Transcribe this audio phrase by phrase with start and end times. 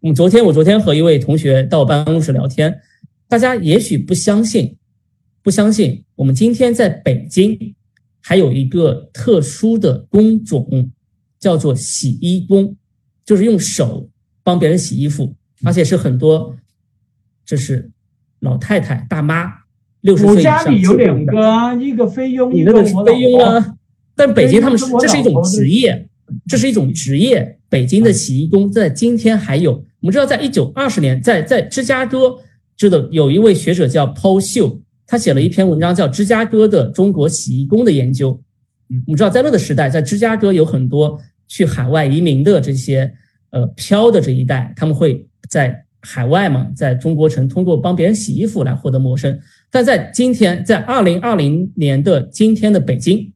[0.00, 2.80] 我们昨天我昨天和一位同学到办公室聊天，
[3.28, 4.74] 大家也许不相信，
[5.42, 7.74] 不相信我们今天在北京
[8.22, 10.90] 还有一个特殊的工种，
[11.38, 12.74] 叫做洗衣工，
[13.26, 14.08] 就是用手
[14.42, 15.34] 帮别人洗衣服，
[15.64, 16.56] 而且是很多，
[17.44, 17.90] 这是
[18.38, 19.52] 老太太大妈，
[20.00, 20.60] 六十岁以上。
[20.60, 23.74] 我家里有两个啊，一个菲佣，一个是菲佣啊。
[24.16, 26.08] 但北京他们是这是一种职业，
[26.48, 27.58] 这是一种职业。
[27.68, 32.36] 北京的洗衣工在今天还有，我们知道，在一九二十年，在在芝加哥，
[32.76, 38.32] 知道有一位学者叫 Paul 秀，他写了一篇文章叫《芝加哥的中国洗衣工的研究》。
[38.88, 43.12] 嗯我们知道，在那个时代，在芝加哥有很多去海外移民的这些
[43.50, 49.38] 呃漂的这一代，他们会在海外嘛，在中国城通过帮别人洗衣服来获得谋生。
[49.70, 53.30] 但在今天，在二零二零年的今天的北京，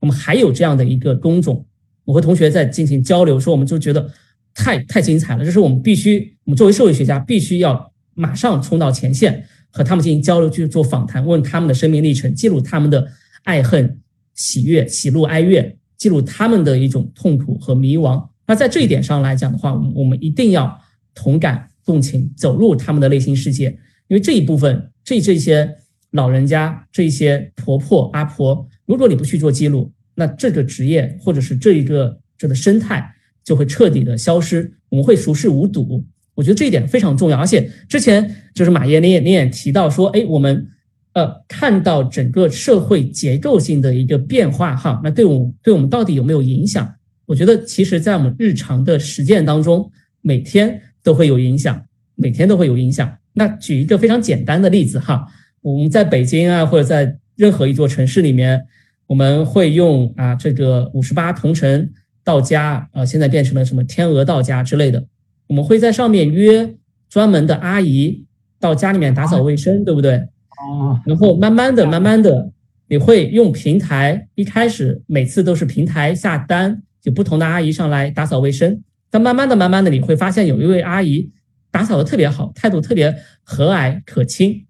[0.00, 1.64] 我们还有这样的一个工种。
[2.04, 4.10] 我和同学在进行交流，说我们就觉得
[4.58, 13.06] 太太精彩了，这是我们必须，我们作为社会学家必须要马上冲到前线，和他们进行交流，去做访谈，问他们的生命历程，记录他们的
[13.44, 14.00] 爱恨、
[14.34, 18.28] 喜悦、喜怒哀乐，记录他们的一种痛苦和迷茫。
[18.48, 20.76] 那在这一点上来讲的话，我们我们一定要
[21.14, 23.66] 同感共情，走入他们的内心世界，
[24.08, 25.72] 因为这一部分，这这些
[26.10, 29.92] 老人家，这些婆婆阿婆，如果你不去做记录。
[30.20, 33.08] 那这个职业或者是这一个这个生态
[33.48, 36.04] 就会彻底的消失，我们会熟视无睹。
[36.34, 37.38] 我觉得这一点非常重要。
[37.38, 40.68] 而且之前就是马爷，你也你也提到说，哎，我们
[41.14, 46.94] 呃看到整个社会结构性的一个变化哈，那对我对我们到底有没有影响？
[47.24, 49.90] 我觉得其实在我们日常的实践当中，
[50.20, 51.82] 每天都会有影响，
[52.16, 53.10] 每天都会有影响。
[53.32, 55.26] 那举一个非常简单的例子哈，
[55.62, 58.66] 我们在北京啊，或者在任何一座城市里面。
[59.08, 61.90] 我们会用啊这个五十八同城
[62.28, 65.02] 到家啊，现在变成了什么天鹅到家之类的。
[65.46, 66.74] 我们会在上面约
[67.08, 68.26] 专门的阿姨
[68.60, 70.16] 到家里面打扫卫生，对不对？
[70.60, 71.00] 哦。
[71.06, 72.52] 然后慢慢的、慢慢的，
[72.86, 78.82] 你会用平台，一开始每次都是平台下单，就不同的阿姨上来打扫卫生。
[79.08, 81.30] 但慢慢的、慢慢的，你会发现有一位阿姨
[81.70, 84.66] 打扫的特别好，态度特别和蔼可亲，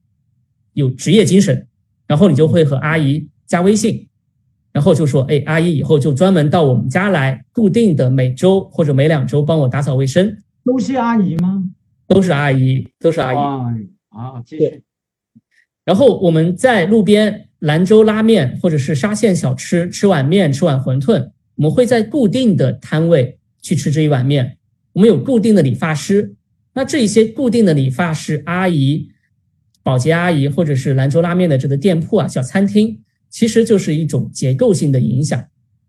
[0.75, 1.67] 有职业精神。
[2.07, 4.07] 然后你就会和阿姨加微信。
[4.79, 10.39] 然后就说，哎，阿姨以后就专门到我们家来，固定的每周或者每两周帮我打扫卫生。
[10.65, 11.65] 都是阿姨吗？
[12.07, 13.37] 都是阿姨，都是阿姨。
[14.11, 14.85] 啊，继续。
[15.85, 21.33] 然后我们在路边兰州拉面或者是沙县小吃吃碗面，吃碗馄饨。
[21.57, 24.59] 我们会在固定的摊位去吃这一碗面。
[24.93, 26.37] 我们有固定的理发师，
[26.73, 29.09] 那这一些固定的理发师阿姨、
[29.83, 33.01] 保洁阿姨或者是兰州拉面的这个店铺啊，小餐厅。
[33.31, 35.45] 其实就是一种结构性的影响。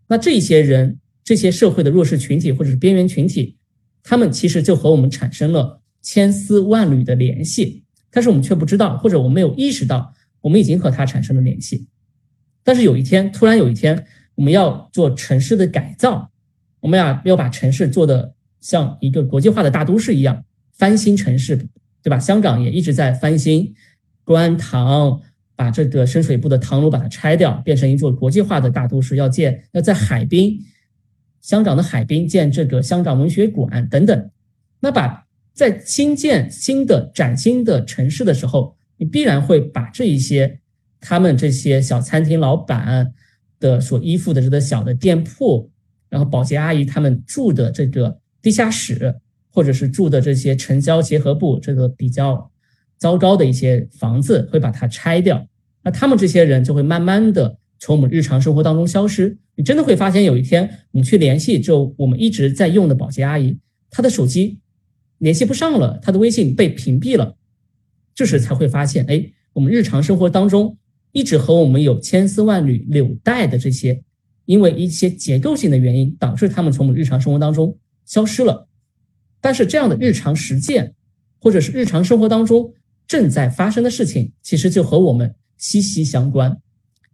[0.08, 3.56] 那这些人、这些社会的弱势群体或者是边缘群体，
[4.02, 11.86] 他们其实就和我们产生了千丝万缕的联系，但是我们却不知道，或者我们没有意识到，我们已经和他产生了联系。
[12.64, 16.30] 但是有一天，突然有一天，我们要做城市的改造，
[16.80, 21.56] 我们要要把城市做的像一个国际化的大都市一样翻新城市，
[22.02, 22.18] 对吧？
[22.18, 23.74] 香港也一直在翻新
[24.24, 25.20] 观塘。
[25.60, 30.58] 把这个深水埗的唐楼把它拆掉，变成一座国际化的大都市，要建要在海滨，
[31.42, 34.30] 香港的海滨建这个香港文学馆等等。
[34.80, 40.60] 那把在新建新的崭新的城市的时候，你必然会把这一些
[40.98, 43.12] 他们这些小餐厅老板
[43.58, 45.70] 的所依附的这个小的店铺，
[46.08, 49.14] 然后保洁阿姨他们住的这个地下室，
[49.52, 52.50] 或者是住的这些城郊结合部，这个比较
[52.96, 55.46] 糟糕的一些房子，会把它拆掉。
[55.82, 59.36] 那他们这些人就会慢慢的从我们日常生活当中消失。
[59.54, 63.58] 你真的会发现，有一天我们去联系，就我们一直在用的保洁阿姨，
[63.90, 64.58] 她的手机
[65.18, 67.36] 联系不上了，她的微信被屏蔽了。
[68.14, 70.76] 这时才会发现，哎，我们日常生活当中
[71.12, 74.02] 一直和我们有千丝万缕纽带的这些，
[74.44, 78.68] 因为一些结构性的原因，导致他们从我们日常生活当中消失了。
[79.40, 80.94] 但是这样的日常实践，
[81.40, 82.74] 或者是日常生活当中
[83.06, 85.34] 正在发生的事情，其实就和我们。
[85.60, 86.56] 息息相关，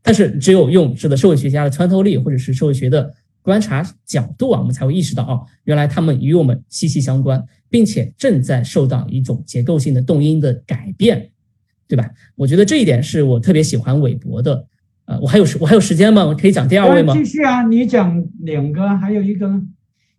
[0.03, 3.13] 但是只有用这个社会学家的穿透力，或者是社会学的
[3.43, 11.31] 观察角度啊，我们才会意识到哦，原来他们与我们息息相关，并且正在受到一种结构性的动因的改变，
[11.89, 12.09] 对吧？
[12.37, 14.67] 我觉得这一点是我特别喜欢韦伯的。
[15.07, 16.25] 呃，我还有时我还有时间吗？
[16.25, 17.15] 我可以讲第二位吗？
[17.15, 19.61] 继续啊，你讲两个，还有一个。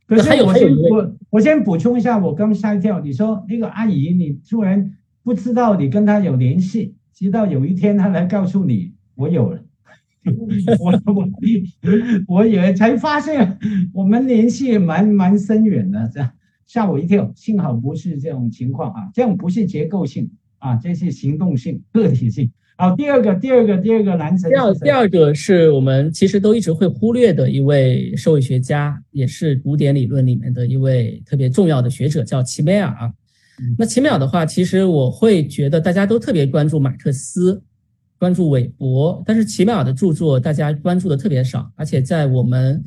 [0.05, 4.93] 可是我先我我先补充一下，我刚吓一跳，你说那个阿姨，你突然
[5.23, 6.95] 不知道你跟她有联系。
[7.17, 9.59] 直到有一天他来告诉你我有了，
[10.79, 11.27] 我我
[12.27, 13.57] 我也才发现
[13.91, 16.31] 我们联系蛮蛮深远的，这样
[16.67, 20.29] 吓我一跳，幸好不是这种情况啊，这样不是结构性
[20.59, 22.51] 啊，这是行动性、个体性。
[22.75, 24.51] 好，第二个，第二个，第二个男神。
[24.51, 33.11] 第二，第二个是我们其实都一直会忽略的一位社会学家，也是古典理论里面的一位特别重要的学者，叫齐美尔。
[33.77, 37.61] 那齐美尔的话，其实我会觉得大家都特别关注马克思，
[38.19, 42.83] 关注韦伯，但是齐美尔的著作大家关注的特别少，而且在我们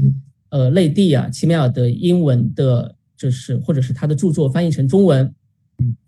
[0.50, 5.32] 呃内地啊，齐美尔的英文的，就是或者是他的著作翻译成中文，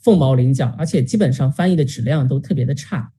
[0.00, 3.10] 凤毛麟角，而且基本上翻译的质量都特别的差。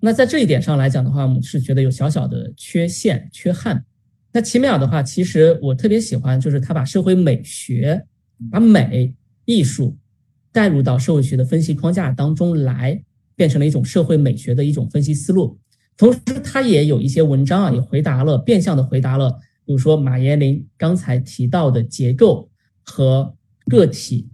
[0.00, 3.82] 那在这一点上来讲的话，我们是觉得有小小的缺陷、缺憾。
[4.30, 8.04] 那齐美尔的话，其实我特别喜欢，就是他把社会美学、
[8.50, 9.14] 把美、
[9.44, 9.96] 艺术
[10.52, 13.02] 带入到社会学的分析框架当中来，
[13.34, 15.58] 变成了一种社会美学的一种分析思路。
[15.96, 19.30] 同时，他也有一些文章啊，也回答了变相的回答了，
[19.64, 22.50] 比如说马岩林刚才提到的结构
[22.82, 23.34] 和
[23.66, 24.28] 个体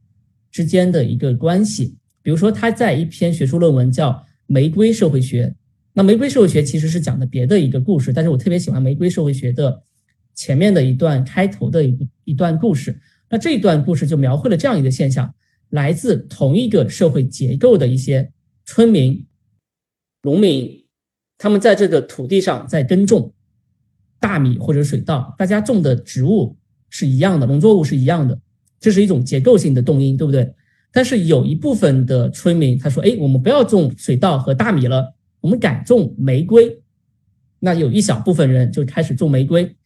[0.51, 1.97] 之间的一个关系。
[2.23, 4.25] 比如说，他在一篇学术论文叫。
[4.51, 5.55] 玫瑰社会学，
[5.93, 9.83] 那玫瑰社会学其实是讲的别的一个故事，但是我特别喜欢玫瑰社会学的
[10.35, 12.99] 前面的一段开头的一一段故事。
[13.29, 15.35] 那这一段故事就描绘了这样一个现象：
[15.71, 18.31] 来自同一个社会结构的一些
[18.65, 19.27] 村民、
[20.23, 20.85] 农民，
[21.37, 23.33] 他们在这个土地上在耕种
[24.21, 26.57] 大米或者水稻，大家种的植物
[26.89, 28.39] 是一样的，农作物是一样的，
[28.81, 30.55] 这是一种结构性的动因，对不对？
[30.91, 36.81] 但是有一部分的村民他说：“哎，我们不要种水稻和大米了，我们改种玫瑰。”
[37.61, 39.77] 那有一小部分人就开始种玫瑰，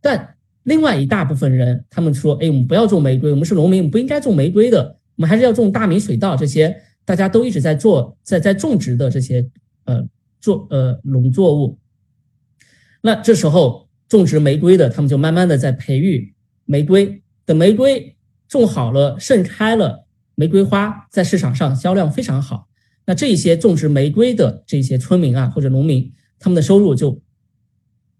[0.00, 9.48] 但另外一大部分人他们说：“哎，我们不要种玫瑰，我们是农民，我们不应该种玫瑰的，我们还是要种大米、水稻这些大家都一直在做、在在种植的这些
[9.84, 10.04] 呃
[10.40, 11.78] 作呃农作物。”
[13.02, 16.34] 那这时候种植玫瑰的他们就慢慢的在培育
[16.64, 18.16] 玫瑰，等玫瑰
[18.48, 20.04] 种好了、盛开了。
[20.34, 22.66] 玫瑰花在市场上销量非常好，
[23.06, 27.22] 那这些种植玫瑰的这些村民啊或者农民，他们的收入就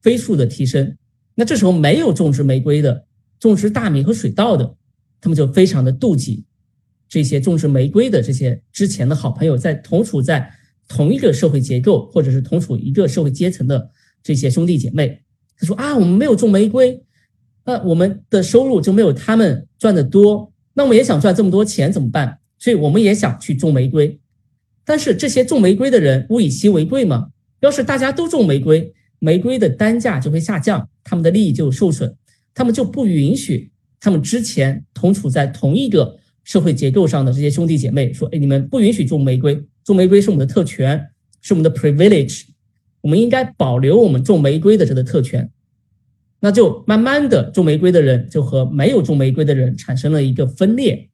[0.02, 0.96] 飞速的提升。
[1.34, 3.06] 那这时候没有种植玫瑰的，
[3.40, 4.76] 种植大米和水稻的，
[5.20, 6.44] 他们就非常的妒忌
[7.12, 10.50] 这些种植玫瑰的这些之前的好朋友，在同处在
[10.88, 13.90] 同一个社会结构或者是同处一个社会阶层的
[14.22, 15.20] 这些兄弟姐妹。
[15.58, 17.02] 他说啊，我们没有种玫瑰，
[17.66, 20.50] 那我们的收入就没有他们赚的多。
[20.72, 22.38] 那我们也想赚这么多钱怎么办？
[22.58, 24.18] 所以我们也想去种玫瑰，
[24.82, 27.28] 但是这些种玫瑰的人物以稀为贵嘛。
[27.60, 32.16] 要是大家都种玫瑰，玫瑰的单价就会下降，他们的利益就受损，
[32.54, 33.70] 他们就不允许
[34.00, 41.08] 他们之前同处在同一个社会结构上的这些兄弟姐妹说：“哎，你们不允许种玫瑰，种玫瑰是我们的特权，
[41.40, 42.44] 是我们的 privilege，
[43.00, 45.50] 我们应该保留我们种玫瑰的这个特权。”
[46.44, 51.08] 那就慢慢的种玫瑰的人就和没有种玫瑰的人产生了一个分裂，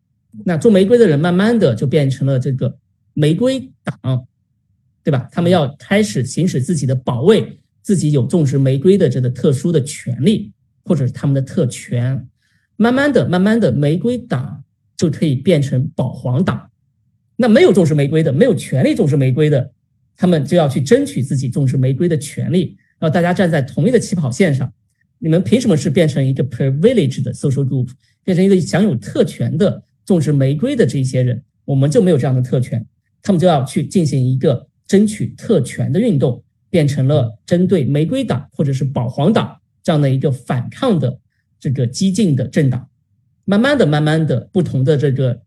[0.47, 2.79] 那种玫瑰的人慢慢的就变成了这个
[3.13, 4.27] 玫瑰党，
[5.05, 5.29] 对吧？
[5.31, 10.51] 他们要开始行使自己的保卫自己有种植玫瑰的这个特殊的权利，
[10.83, 12.27] 或者是他们的特权。
[12.77, 14.58] 慢慢的，慢慢的，玫瑰党
[14.99, 16.71] 就可以变成保皇党。
[17.37, 19.73] 那没有种植玫瑰的，没有权利种植玫瑰的，
[20.17, 24.71] 他们就要去争取自己种植玫瑰的权利，让大家站在同一个起跑线上。
[25.21, 27.89] 你们凭什么是变成一个 privileged 的 social group，
[28.25, 31.43] 变成一个享有特权的种植玫瑰的这些人？
[31.65, 32.85] 我们就没有这样的特权，
[33.23, 41.21] 他们就要去进行一个争取特权的运动，变成了针对玫瑰党或者是保皇党这样的一个反抗的
[41.61, 42.88] 这个激进的政党。
[43.49, 45.41] 慢慢的，慢慢的，不同的这个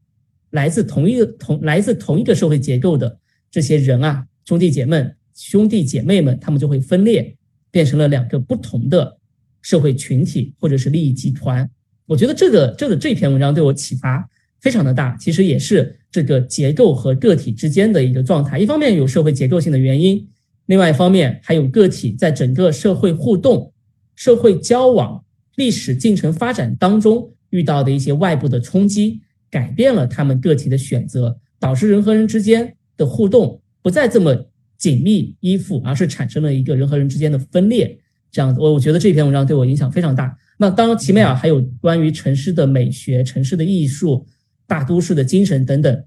[0.50, 3.20] 来自同一个同来自同一个社会结构的
[3.52, 7.38] 这些人啊，兄弟姐妹兄弟姐妹们，他们就会分裂，
[7.70, 9.20] 变成了两个不同的。
[9.64, 11.70] 社会群体或者是利益集团，
[12.08, 14.28] 我觉得这个这个这篇文章对我启发
[14.60, 15.16] 非常的大。
[15.18, 18.58] 其实也是这个结构和个体之间的一个状态。
[18.58, 20.28] 一方面有社会结构性的原因，
[20.66, 23.72] 另外一方面还有个体在整个社会互动、
[24.16, 25.24] 社会交往、
[25.56, 37.98] 历史进程发展当中遇到的一些外部的冲击，改变了他们个体的选择，导致人和人之间的互动不再这么紧密依附，而是产生了一个人和人之间的分裂。
[38.32, 40.36] 这样子，我我觉得这篇文章对我影响非常大。
[40.58, 44.26] 那当然，奇美尔还有关于城市的美学、城市的艺术、
[44.66, 46.04] 大都市的精神等等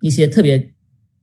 [0.00, 0.72] 一些特别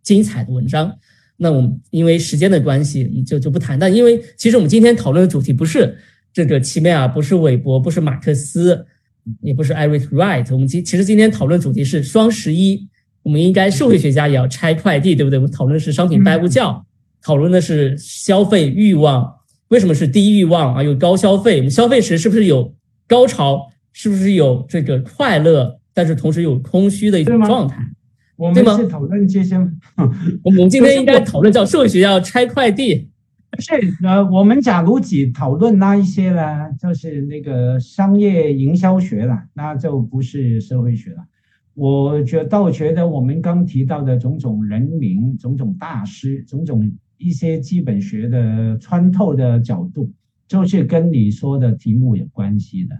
[0.01, 0.97] 精彩的文章。
[1.37, 3.77] 那我们因为时间的关系，就就不谈。
[3.77, 5.95] 但因为其实我们今天讨论的主题不是
[6.31, 8.85] 这个齐美尔，不是韦伯，不是马克思，
[9.41, 10.45] 也不是 Eric Wright。
[10.51, 12.87] 我们今其实今天讨论主题是双十一，
[13.21, 15.39] 我们应该社会学家也要拆快递，对不对？
[15.39, 16.85] 我们讨论的是商品拜物教，
[17.21, 19.33] 讨论的是消费欲望。
[19.69, 20.83] 为什么是低欲望啊？
[20.83, 22.73] 有高消费，我们消费时是不是有
[23.07, 23.69] 高潮？
[23.91, 25.79] 是不是有这个快乐？
[25.93, 27.77] 但是同时有空虚的一种状态。
[28.35, 29.55] 我们是讨论这些。
[30.43, 33.07] 我们今天应该 讨论叫社会学要拆快递。
[33.59, 41.23] 是呃，我们假如只讨论那一些呢，就是那个商业营销学了，那就不是社会学了。
[41.75, 50.11] 我觉倒觉得我们刚提到的种种人名、种种大师、种种一些基本学的穿透的角度，
[50.47, 52.95] 就是跟你说的题目有关系的。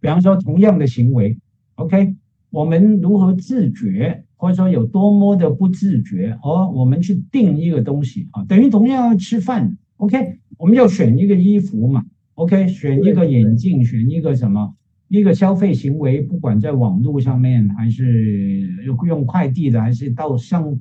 [0.00, 1.38] 比方说，同样的行为
[1.76, 2.14] ，OK，
[2.50, 9.76] 我们如何自觉，或者说有多么的不自觉，而我们去定一个东西啊，等于同样吃饭。
[10.02, 12.04] OK，我们要选一个衣服嘛
[12.34, 14.74] ？OK，选一个眼镜，选一个什么？
[15.06, 18.68] 一个消费行为，不管在网络上面，还是
[19.06, 20.76] 用快递的，还是到商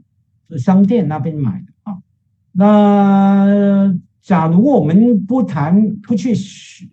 [0.58, 2.00] 商店那边买的啊？
[2.52, 6.34] 那假如我们不谈，不去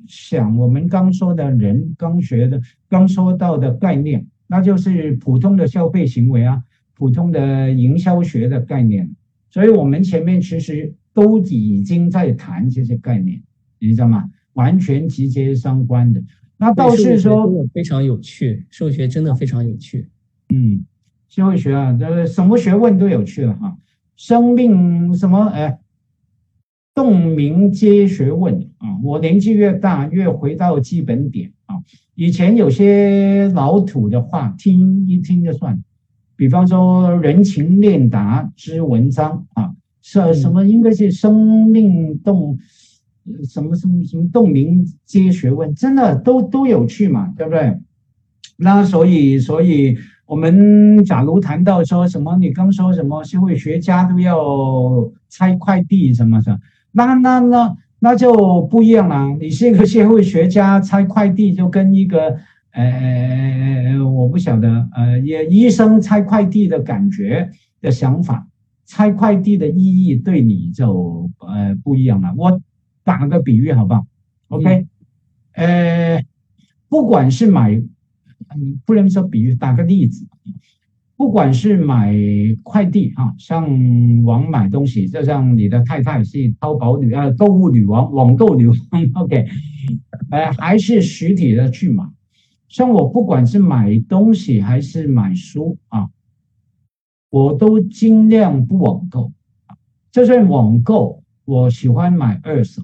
[0.06, 6.62] 想我们刚说的人刚学的、刚说到的概念，那就是普通的消费行为啊，
[6.94, 9.10] 普通的营销学的概念。
[9.48, 10.92] 所以我们前面其实。
[11.18, 13.42] 都已经在谈这些概念，
[13.80, 14.30] 你知道吗？
[14.52, 16.22] 完全直接相关的。
[16.56, 20.08] 那倒是说非常有趣，社会学真的非常有趣。
[20.54, 20.84] 嗯，
[21.28, 23.76] 社会学啊，这什么学问都有趣了哈。
[24.14, 25.80] 生命什么哎，
[26.94, 29.00] 洞明皆学问啊。
[29.02, 31.82] 我年纪越大，越回到基本点啊。
[32.14, 35.82] 以前有些老土的话，听一听就算。
[36.36, 39.74] 比方说人情练达之文章啊。
[40.00, 40.64] 是什么？
[40.64, 42.58] 应该是生命动，
[43.48, 47.78] 什么什么什么动名皆学问，真的都都有趣嘛，对不对？
[48.56, 56.58] 那所以，所以我们假如谈到说什么，你刚说什么社会学家都要拆快递什么的，
[56.92, 59.36] 那那那那就不一样了。
[59.40, 62.36] 你是一个社会学家，拆快递就跟一个
[62.72, 67.50] 呃，我不晓得呃，也医生拆快递的感觉
[67.80, 68.46] 的想法。
[68.88, 72.32] 拆快递的意义对你就呃不一样了。
[72.38, 72.58] 我
[73.04, 74.06] 打个比喻好不好
[74.48, 74.86] ？OK，
[75.52, 76.24] 呃，
[76.88, 77.82] 不管是买，
[78.86, 80.26] 不能说比喻，打个例子，
[81.16, 82.14] 不管是买
[82.62, 88.76] 快递啊，上网买东西，就像你的太太是淘宝女啊，购物女王，网购女王，
[89.22, 89.46] OK，
[90.30, 92.04] 呃，还是实体的去买。
[92.68, 96.08] 像我不管是买东西还是买书啊。
[97.30, 99.32] 我都尽量不网购
[99.66, 99.76] 啊，
[100.10, 102.82] 就算网购，我喜欢买二手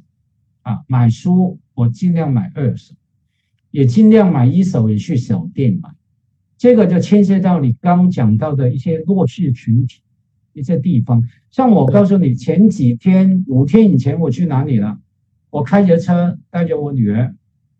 [0.62, 0.82] 啊。
[0.86, 2.94] 买书我尽量买二手，
[3.70, 5.90] 也尽量买一手，也去小店买。
[6.58, 10.00] 这个就牵涉到你刚讲到的一些弱势群体
[10.52, 11.22] 一些地方。
[11.50, 14.98] 像我告诉你，前几天五天以前我去哪里了？
[15.50, 17.34] 我开着车带着我女儿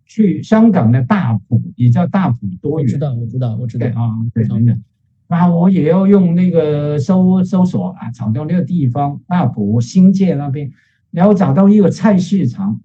[0.06, 2.88] 去香港的大埔，也叫大埔多元。
[2.88, 4.78] 知道，我知道，我知道啊，对，真的。
[5.26, 10.71] 那我也要用那个搜搜索啊，找到那个地方，大埔新界那边，
[11.11, 12.81] 然后找到一个菜市场，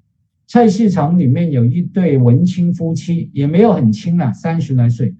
[0.47, 5.15] 菜市场里面有一对文青夫妻，也没有很轻了，三十来岁，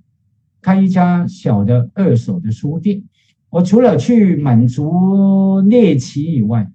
[0.61, 3.03] 开一家小的二手的书店。
[3.49, 6.71] 我除了去满足猎奇以外，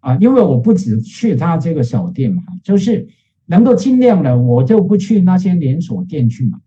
[0.00, 3.06] 啊，因为我不只去他这个小店嘛，就是
[3.46, 6.58] 能够尽量的，我就不去那些连锁店去买，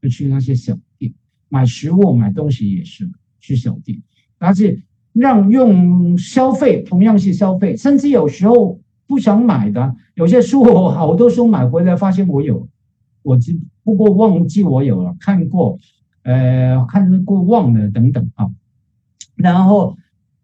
[0.00, 1.12] 就去那些小店。
[1.48, 3.08] 买食物、买东西也是
[3.40, 4.00] 去小店，
[4.38, 12.68] 但是让用消费同样是消费，甚至有时候不想买的，有些书我好多书买回来发现我有，
[13.22, 15.78] 我只不过忘记我有了看过，
[16.22, 18.48] 呃，看过忘了等等啊。
[19.34, 19.96] 然后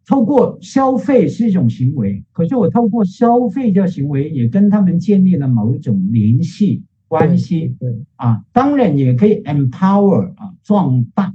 [0.06, 6.82] 透过消费是一种行为，可是我透过消费这行为也跟他们建立了某一种联系。
[7.06, 11.34] 关系对啊，当然也可以 empower 啊，壮大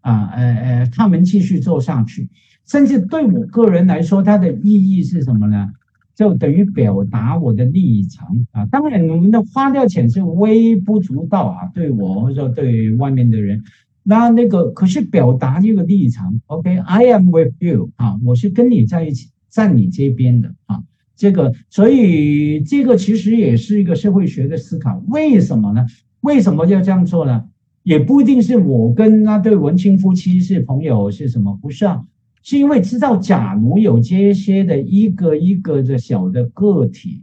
[0.00, 2.28] 啊，呃呃，他们继续做下去，
[2.66, 5.70] 甚至对我个人来说，它的意义是什么呢？
[6.14, 8.66] 就等于表达我的立场啊。
[8.66, 13.62] 当然，我们的花掉钱是微不足道啊，对我或者对外面的人，
[14.02, 16.40] 那那个可是表达这个立场。
[16.46, 20.82] OK，I am with you 啊，我是跟你在一起，在你这边的啊。
[21.14, 25.00] 这个，所以这个其实也是一个社会学的思考。
[25.08, 25.86] 为什么呢？
[26.20, 27.44] 为什么要这样做呢？
[27.82, 31.58] 也不一定是我跟那对文青夫妻是朋友，是什么？
[31.60, 32.04] 不是啊，
[32.42, 37.22] 是因为知道，假如有这些的一个一个的小的个体，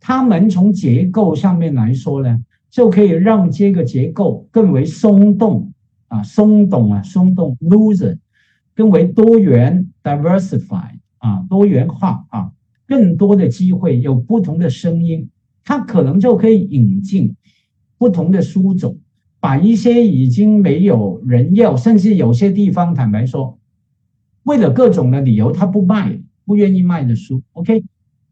[0.00, 5.72] 他们从结构上面来说呢，就可以让这个结构更为松动
[6.08, 8.16] 啊，松动啊，松动，loser，
[8.74, 12.52] 更为多元，diversify 啊，多元化啊。
[12.86, 15.30] 更多的机会，有不同的声音，
[15.62, 17.36] 它可能就可以引进
[17.98, 18.98] 不同的书种，
[19.40, 23.58] 把一些已经没有人要，甚至有些地方坦白说，
[24.42, 27.42] 为了各种的理由，他不卖，不愿意卖的书。
[27.52, 27.82] OK，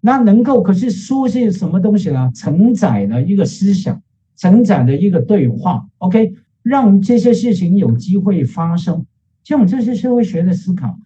[0.00, 2.30] 那能够，可是书是什么东西呢？
[2.34, 4.02] 承载了一个思想，
[4.36, 5.88] 承载了一个对话。
[5.98, 9.06] OK，让这些事情有机会发生。
[9.44, 10.98] 像这是社会学的思考，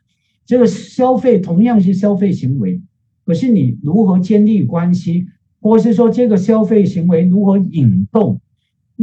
[0.44, 2.82] 这个消费同样是消费行为，
[3.25, 5.28] 可是你如何建立关系，
[5.61, 8.40] 或是说这个消费行为如何引动？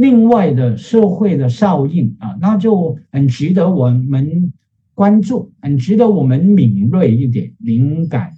[0.00, 4.50] 另外的社会的效应啊，那就很值得我们
[4.94, 8.32] 关注，很值得我们敏锐一点、敏感、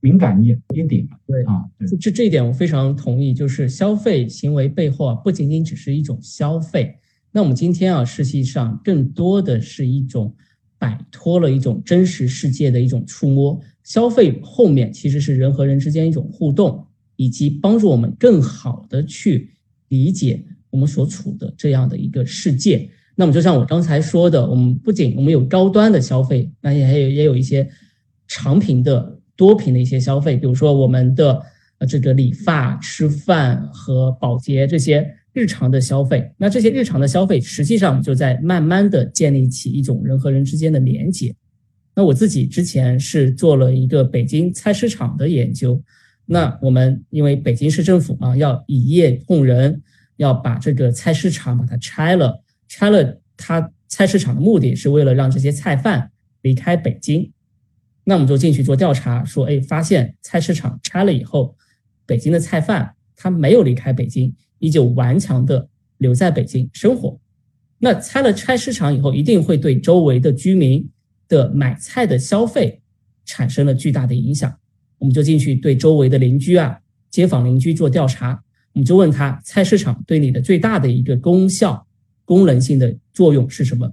[0.00, 1.06] 敏感一一点。
[1.26, 1.66] 对啊，
[2.00, 3.34] 这这一点我非常同意。
[3.34, 6.96] 就是消费行为背后啊，不仅仅只是一种消费。
[7.30, 10.34] 那我们今天啊，实际上更多的是一种
[10.78, 13.60] 摆脱了一种真实世界的一种触摸。
[13.84, 16.86] 消费后面其实是人和人之间一种互动，
[17.16, 19.50] 以及帮助我们更好的去
[19.88, 20.42] 理解。
[20.76, 27.66] 我们所处的这样的一个世界，那么就像我刚才说的，我们不仅我们有高端的消费，那也还有也有一些
[28.28, 31.42] 长频的多频的一些消费，比如说我们的
[31.78, 36.30] 呃这个理发、吃饭和保洁这些日常的消费。
[36.36, 41.34] 那这些日常的消费，实际上就在慢慢的建立起一种人和人之间的连接。
[41.94, 45.82] 那我自己之前是做了一个北京菜市场的研究，
[46.26, 49.80] 那我们因为北京市政府啊要以业供人。
[50.16, 56.10] 要把这个菜市场把它拆了，拆了它菜市场的目的是为了让这些菜贩
[56.42, 57.32] 离开北京。
[58.04, 61.56] 那我们就进去做调查，说，哎，发现菜市场拆了以后，
[62.06, 65.68] 北京的菜贩他没有离开北京，依旧顽强的
[65.98, 67.18] 留在北京生活。
[67.78, 70.88] 那拆了菜市场以后，一定会对周围的居民
[71.28, 72.80] 的买菜的消费
[73.24, 74.56] 产生了巨大的影响。
[74.98, 76.78] 我们就进去对周围的邻居啊、
[77.10, 78.42] 街坊邻居做调查。
[78.76, 81.86] 我们就问他，菜市场对你的最大的一个功效、
[82.26, 83.90] 功能性的作用是什么？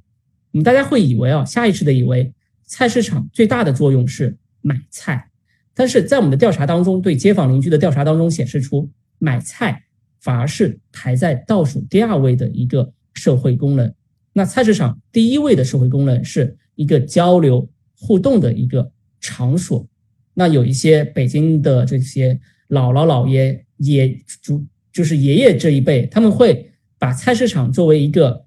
[0.51, 2.33] 我们大家会以为啊，下意识的以为
[2.65, 5.29] 菜市场最大的作用是买菜，
[5.73, 9.81] 但是在我们的调查当中，对街坊邻居的调查当中显示出，买菜
[10.19, 13.93] 反而是排在倒数第二位的一个社会功能。
[14.33, 17.65] 那菜市场第一位的社会功能是一个交流
[17.97, 18.91] 互动的一个
[19.21, 19.87] 场所。
[20.33, 24.61] 那有一些北京的这些姥姥姥爷也主。
[24.93, 28.45] 就是爷爷这一辈，他们会把菜市场作为一个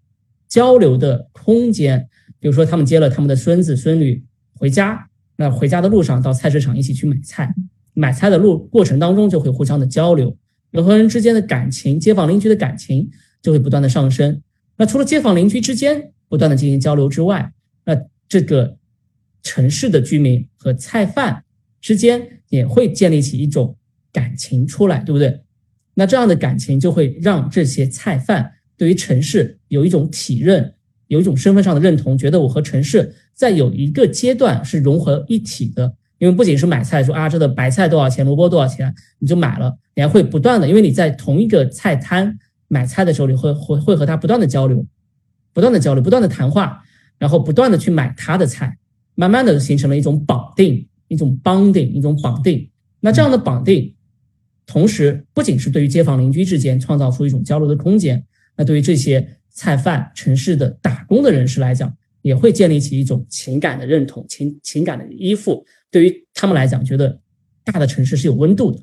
[0.49, 2.09] 交流的空间。
[2.39, 7.53] 比如说，他们接了他们的孙子孙女回家，那回家的路上到菜市场一起去买菜，
[7.95, 10.37] 买菜的路过程当中就会互相的交流，
[10.71, 13.11] 人和人之间的感情，街坊邻居的感情
[13.43, 14.41] 就会不断的上升。
[14.77, 17.53] 那除了街坊邻居之间不断的进行交流之外，
[17.85, 18.77] 那这个
[19.43, 21.43] 城市的居民和菜贩
[21.81, 23.77] 之间也会建立起一种
[24.13, 25.41] 感情出来，对不对？
[25.99, 30.75] 那这样的感情就会让这些菜贩对于城市有一种体认，
[31.07, 35.95] 有一种身份上的认同，觉得我和城市在有一个阶段是融合一体的。
[36.19, 44.85] 因为不仅是买菜，说啊，这个白菜多少钱，萝卜多少钱，你就买了，你还会不断的，因为你在同一个菜摊买菜的时候，你会会会和他不断的交流，
[45.55, 46.83] 不断的交流，不断的谈话，
[47.19, 48.77] 然后不断的去买他的菜，
[49.15, 52.71] 慢慢的形成了一种绑定，一种绑定，一种绑定。
[53.01, 53.95] 那这样的绑定。
[54.67, 58.25] 同时，不仅是对于街坊邻居之间创造出一种交流的空间，
[58.57, 65.65] 那对于这些菜贩、城市的打工的人士来讲，也会建立起一种情感的认同、情情感的依附。
[65.91, 67.21] 对于他们来讲，觉得
[67.65, 68.81] 大的城市是有温度的。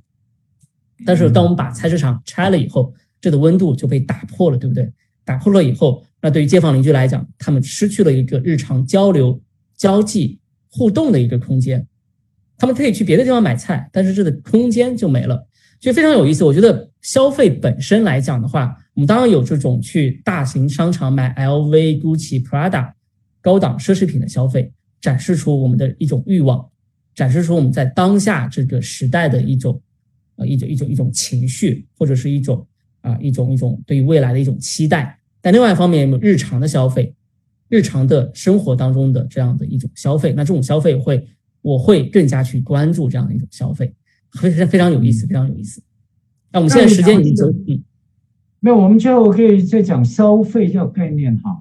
[1.05, 4.89] 但是，当我们把菜市场拆了以后，这个温度就被打破了，对不对？
[5.25, 9.41] 打破了以后，那对于街坊邻居来讲，他们失去了一个日常交流、
[9.75, 11.85] 交际、互动的一个空间。
[12.57, 15.45] 他们可以去别的地方买菜，但是这个空间就没了。
[15.83, 22.93] 就非常有意思，我觉得消费本身来讲的话，我们当然有这种去大型商场买 LV、GUCCI、Prada
[23.41, 26.65] 高档奢侈品的消费，展示出我们的一种欲望，
[27.13, 29.77] 展示出我们在当下这个时代的一种
[30.37, 32.65] 呃一种一种一种情绪，或者是一种
[33.01, 35.19] 啊一种一种对于未来的一种期待。
[35.41, 37.13] 但另外一方面，日常的消费，
[37.67, 41.27] 日常的生活当中的这样的一种消费，那这种消费会
[41.61, 43.93] 我会更加去关注这样的一种消费。
[44.39, 45.81] 非常非常有意思，非常有意思。
[46.51, 47.83] 那我们现在时间已经走，嗯，
[48.59, 51.59] 没有，我们最后可以再讲消费这个概念哈。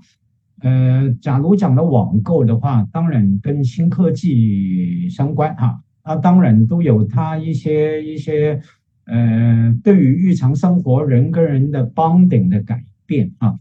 [0.61, 5.81] 呃，假如讲到网购的话，当然跟新科技相关哈。
[6.05, 8.61] 那当然都有它一些一些
[9.07, 13.59] 呃，对于日常生活人跟人的 bonding 的改变啊。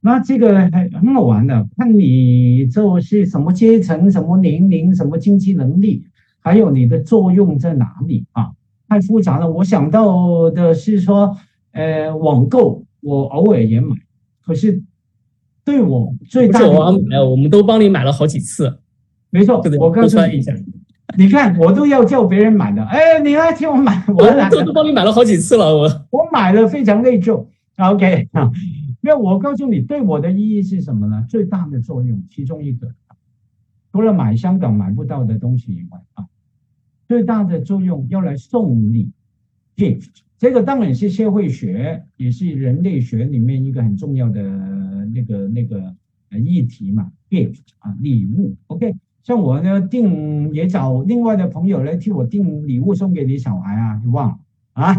[0.00, 6.04] 那这个很很好玩的，看你就是什么阶层、什么年龄、什么经济能力。
[6.40, 8.52] 还有你的作用在哪里啊？
[8.88, 9.48] 太复杂了。
[9.50, 11.36] 我想到的是说，
[11.72, 13.94] 呃，网购我偶尔也买，
[14.44, 14.82] 可是
[15.64, 18.80] 对我最大不是我买，我们都帮你买了好几次。
[19.30, 20.42] 没错，我告诉你，
[21.16, 27.46] 你看我都要叫别人买的，哎，你来替我买， 我都都帮你买了好几次了，我我买了非常内疚。
[27.76, 28.50] OK 啊，
[29.00, 31.24] 那我告诉你，对我的意义是什么呢？
[31.28, 32.88] 最大的作用，其中一个，
[33.92, 36.26] 除了买香港买不到的东西以外啊，
[37.10, 39.10] 最大的作用要来送礼
[39.74, 40.20] ，gift。
[40.38, 44.40] 这个当然是社会学，也是人类学里面一个很重要的
[45.06, 45.96] 那个那个
[46.38, 48.54] 议题嘛，gift 啊，礼物。
[48.68, 48.94] OK，
[49.24, 54.38] 像我呢订也找另外的朋友来替我订礼物送给你小孩啊，你忘了
[54.74, 54.94] 啊？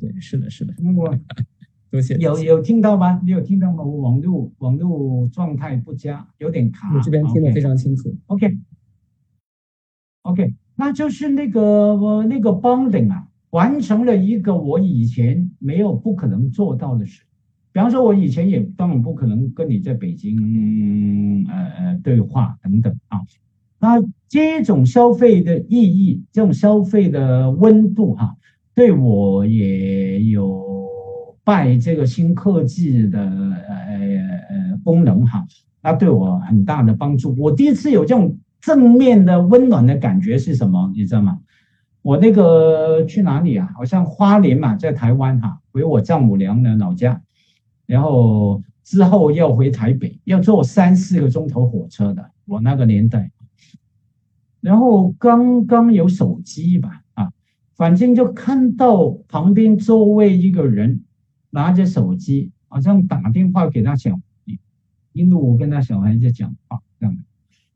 [0.00, 1.16] 对，是的，是的，我。
[2.18, 3.20] 有有听到吗？
[3.24, 3.84] 你有听到吗？
[3.84, 6.92] 我网络网络状态不佳，有点卡。
[6.92, 8.12] 我这边听得非常清楚。
[8.26, 17.22] OK，OK，那就是那个我那个 bonding 啊，完成了一个我以前没有不可能做到的事。
[17.72, 23.20] 比方说，我以前也当然不可能跟你在北京呃呃对话等等啊。
[23.78, 28.36] 那这种消费的意义，这种消费的温度哈，
[28.74, 30.62] 对我也有。
[31.46, 33.98] 拜这个新科技的呃
[34.48, 35.46] 呃功能哈，
[35.82, 37.36] 那对我很大的帮助。
[37.36, 40.90] 我第一次有这种正面的温暖的感觉是什么？
[40.94, 41.40] 你知道吗？
[42.02, 43.70] 我那个去哪里啊？
[43.74, 47.22] 好像花莲嘛，在台湾哈，回我丈母娘的老家，
[47.86, 52.30] 然后之后要回台北，要坐三四个钟头火车的。
[52.46, 53.30] 我那个年代，
[54.60, 57.32] 然后刚刚有手机吧啊，
[57.76, 61.04] 反正就看到旁边座位一个人。
[61.50, 64.18] 拿着手机，好像打电话给他小，
[65.12, 67.16] 因为我跟他小孩子讲话这样，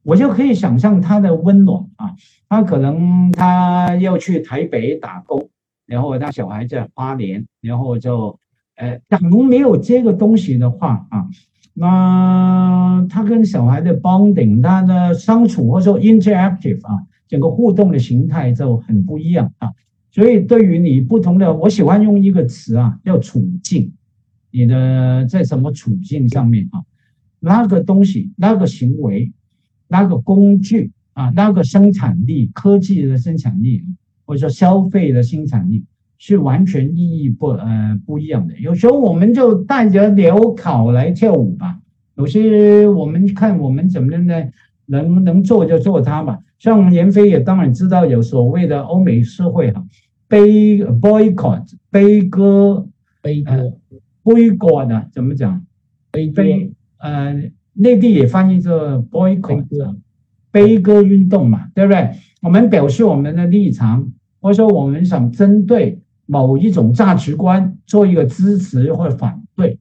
[0.08, 2.14] 我就可以想象他的温暖啊。
[2.48, 5.50] 他可能他要去台北打工，
[5.84, 8.38] 然后他小孩在花莲，然后就，
[8.76, 11.26] 呃，假如没有这个东西的话啊，
[11.74, 19.74] 那他跟小孩的 bonding，他的相处或者说 interactive 啊，整个互动的形态就很不一样啊。
[20.10, 23.92] 所以，对于你不同的，我喜欢用一个词啊，叫处境。
[24.50, 26.80] 你的在什么处境上面啊？
[27.40, 29.30] 那个东西、那个行为、
[29.88, 33.82] 那个工具啊、那个生产力、科技的生产力，
[34.24, 35.84] 或者说消费的生产力，
[36.16, 38.56] 是完全意义不呃不一样的。
[38.58, 41.80] 有时候我们就带着镣铐来跳舞吧，
[42.14, 44.48] 有些我们看我们怎么呢？
[44.86, 46.38] 能能做就做它吧。
[46.58, 49.84] 像闫飞也当然知道有所谓的欧美社会哈，
[50.26, 52.88] 悲 boycott 悲歌
[53.20, 53.72] 悲歌
[54.24, 55.64] boycott 的怎么讲？
[56.10, 59.96] 悲悲呃，内地也翻译作 boycott
[60.50, 62.10] 悲歌运动嘛，对不对？
[62.42, 69.78] 我们表示我们的立场，或者说我们想针对某一种价值观做一个支持或者反对，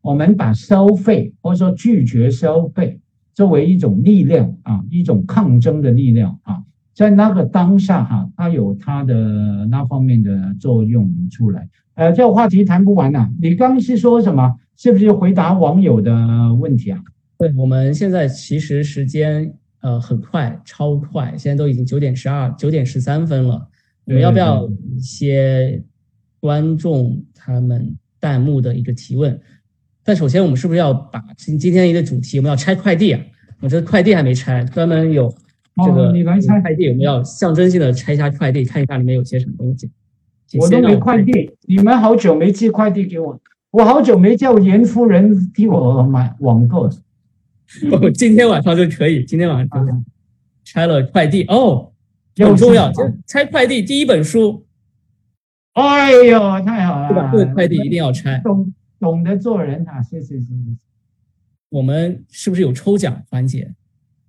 [0.00, 3.00] 我们把消费或者说拒绝消费。
[3.34, 6.62] 作为一种力量啊，一种抗争的力量啊，
[6.94, 11.66] 在那个当下哈，它有它的那方面的作用出来。
[11.94, 13.30] 呃，这个话题谈不完呐。
[13.40, 14.56] 你刚是说什么？
[14.76, 17.00] 是不是回答网友的问题啊？
[17.42, 23.68] 对，我们现在其实时间呃很快，超快，现在都已经九点十二、九点十三分了。
[24.04, 25.82] 我们要不要一些
[26.38, 29.40] 观众他们弹幕的一个提问？
[30.04, 33.20] 但首先，我们是不是要把今今天一个主题，我们要拆快递啊？
[33.58, 35.28] 我这快递还没拆，专门有
[35.84, 39.90] 这个你来拆快递，我们要象征性的拆一下快递，看一下里面有些什么东西。
[40.60, 43.36] 我都没快递，你们好久没寄快递给我，
[43.72, 46.88] 我好久没叫严夫人替我买网购。
[47.90, 50.04] 哦， 今天晚上就可以，今天晚上
[50.64, 51.92] 拆了快递哦，
[52.36, 54.64] 很重要，就拆快递第一本书。
[55.72, 57.30] 哎呦，太好了，对吧？
[57.32, 58.42] 这个快递一定要拆。
[59.00, 60.02] 懂得做人啊！
[60.02, 60.54] 谢谢谢谢。
[61.70, 63.72] 我们是不是有抽奖环节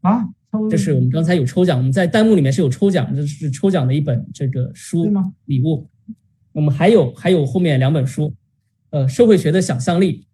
[0.01, 0.27] 啊？
[0.69, 5.11] 就是我们刚才有抽奖，我们在弹幕里面是有抽奖，这是抽奖的一本这个书
[5.45, 5.87] 礼物。
[6.53, 8.33] 我们还有还有后面两本书，
[8.91, 10.25] 呃，社会学的想象力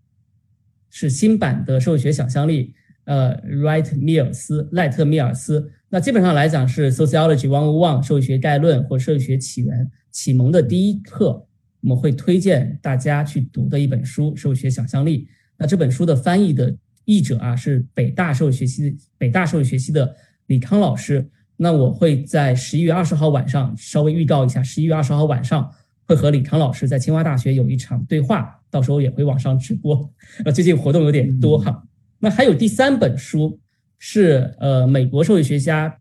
[0.89, 2.73] 是新版的社会学想象力，
[3.09, 5.67] 呃，Wright 米尔斯赖特米尔斯。
[5.89, 11.43] 那基本上来讲是 Sociology One One 社会学概论或社会学起源启蒙的第一课。
[11.81, 15.25] 我们会推荐大家去读的一本书《社会学想象力》。
[15.57, 21.27] 那这本书的翻译的译者啊，是北大社会学系北大社会学系的李康老师。
[21.57, 25.67] 那我会在十一月二十号晚上稍微预告一下，十一月二十号晚上
[26.05, 30.13] 会和李康老师在清华大学有一场对话，到时候也会网上直播。
[30.45, 31.83] 呃，最近活动有点多哈。
[32.19, 33.59] 那还有第三本书
[33.97, 35.97] 是呃美国社会学家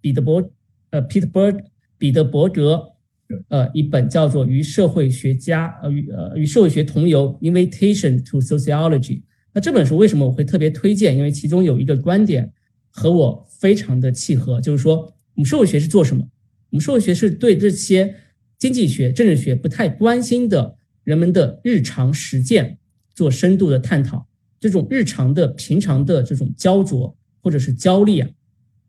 [0.00, 0.50] 彼得伯
[0.90, 1.64] 呃 Peter Berg
[1.98, 2.92] 彼得伯格。
[3.48, 9.22] 呃，一本叫做《与社会学家呃与呃与社会学同游》（Invitation to Sociology）。
[9.52, 11.16] 那这本书为什么我会特别推荐？
[11.16, 12.52] 因为其中有一个观点
[12.88, 16.22] 和我非常的契合，就是说我们社会学是做什么？
[16.70, 18.14] 我们社会学是对这些
[18.58, 22.78] 经济学、政治学不太关心的人们的日常实践
[23.12, 24.24] 做深度的探讨。
[24.58, 28.28] 这种日常的、平常的这种焦灼或者是焦虑啊，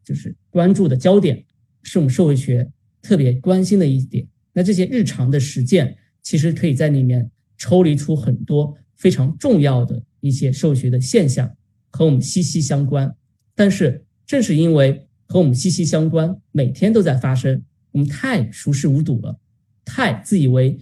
[0.04, 1.44] 就是关注的焦点，
[1.84, 4.28] 是我们社会学特别关心的一点。
[4.54, 11.56] 那这些日常的实践，其实可以在里面抽离出很多非常重要的一些社会学的现象，
[11.92, 13.14] 和我们息息相关。
[13.54, 19.38] 但是正是因为和我们息息相关，每天都在发生，我们太熟视无睹了，
[19.86, 20.80] 太自以为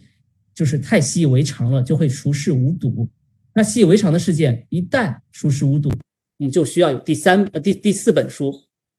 [0.53, 3.09] 就是太习以为常了，就会熟视无睹。
[3.55, 5.89] 那习以为常的事件一旦熟视无睹，
[6.37, 8.53] 我们就需要有第三呃第第四本书，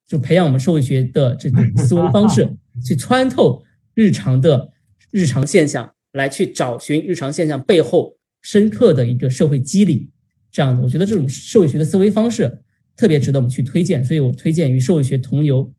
[0.08, 2.50] 就培养我们社会学的这种思维方式，
[2.84, 3.62] 去穿透。
[3.94, 4.72] 日常的
[5.10, 10.10] 日常现象，来去找寻日常现象背后深刻的一个社会机理，
[10.52, 12.60] 这样的，我觉得这种社会学的思维方式
[12.94, 15.72] 特别值得我们去推荐，所以我推荐与社会学同游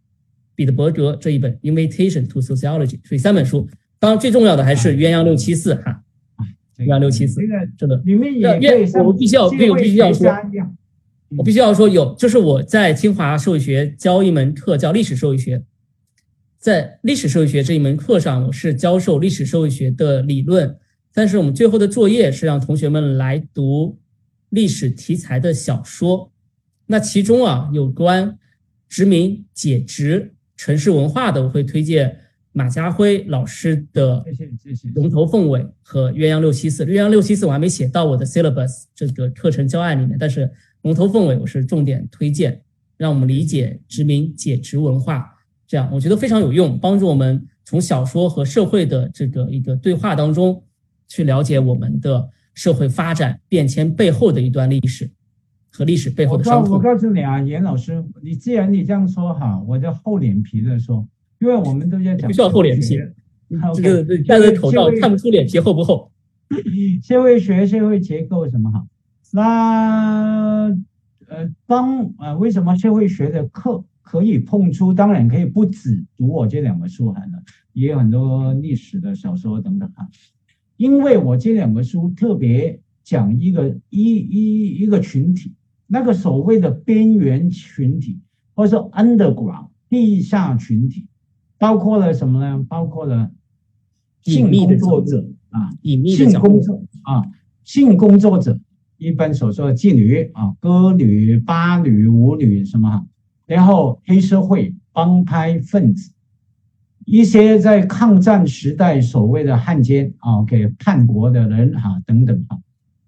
[0.55, 6.03] 彼得伯格这一本《Invitation to Sociology》，所以三本书，当然最重要的还是鸳鸯六七四哈，
[6.77, 7.41] 鸳鸯六七四，
[7.77, 8.47] 真的里面也
[9.03, 10.31] 我必须要，我必须要说，
[11.37, 15.63] 我必须要说有，就是我在清华社会学教一门课叫历史社会学。
[16.59, 20.75] 在历史社会学这一门课上，我是教授历史社会学的理论，
[21.13, 23.97] 但是我们最后的作业是让同学们来读
[24.49, 26.31] 历史题材的小说。
[26.87, 28.37] 那其中啊，有关
[28.89, 32.17] 殖民解殖城市文化的，我会推荐
[32.57, 34.23] 马家辉老师的
[34.95, 36.83] 《龙头凤尾》和《鸳鸯六七四》。
[36.89, 40.47] 鸳鸯六七四我还没写到我的 syllabus 这个课程教案里面，但是
[40.81, 42.59] 《龙头凤尾》我是重点推荐，
[42.97, 45.35] 让我们理解殖民解殖文化。
[45.67, 50.63] 这样我觉得非常有用，帮助我们从小说和社会的这个一个对话当中，
[51.07, 55.07] 去了解我们的社会发展变迁背后的一段历史
[55.69, 56.73] 和历史背后的伤痛。
[56.73, 61.07] 我告诉你啊，严老师，你既然你这样说哈，我就厚脸皮的说，
[61.39, 62.97] 因为我们都在讲，不需要厚脸皮，
[63.75, 66.11] 这个戴着口罩看不出脸皮厚不厚。
[67.03, 68.87] 社会学、社会结构什么哈？
[69.33, 70.75] 那
[71.27, 73.83] 呃，当呃，为什么社会学的课？
[74.09, 80.07] 可以碰出，当然可以不止读我这两个书哈的，也有很多历史的小说等等啊。
[80.77, 85.53] 因为我这两个书特别讲一个一一一个群体，
[85.87, 88.21] 那个所谓的边缘群体，
[88.55, 91.05] 或者说 underground 地下群体，
[91.57, 92.65] 包括了什么呢？
[92.69, 93.31] 包括了
[94.21, 97.25] 性工作者啊，隐秘性工作啊，
[97.63, 98.59] 性工作者，
[98.97, 103.05] 一般所说的妓女啊，歌女、芭女、舞女什么。
[103.45, 106.11] 然后黑社会帮派分子，
[107.05, 112.57] 一些在抗战时代所谓的汉奸啊，给叛国的人哈等等啊，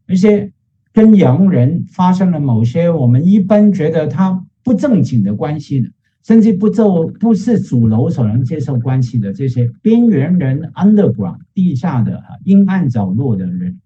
[0.08, 0.54] 一些
[0.94, 5.90] 跟洋人发生了某些我们一般觉得他不正经的关系的，
[6.30, 13.80] 甚至不就不是主流所能接受关系的这些边缘人 （underground） 地下的阴暗角落的人，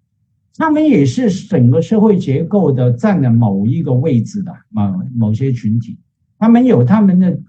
[0.57, 5.97] 他们也是整个社会结构的占了某一个位置的某某些群体。
[6.37, 7.39] 他们有他们的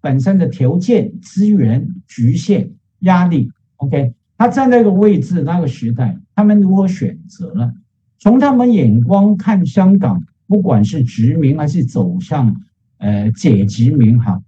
[0.00, 3.50] 本身的条件、资源局限、压力。
[3.76, 7.74] OK，他站在那个位置、那个时代，他们如何选择呢？
[8.18, 12.56] 从他们眼光看香港，不管是殖民还是走向
[13.00, 14.40] 呃解殖民，哈，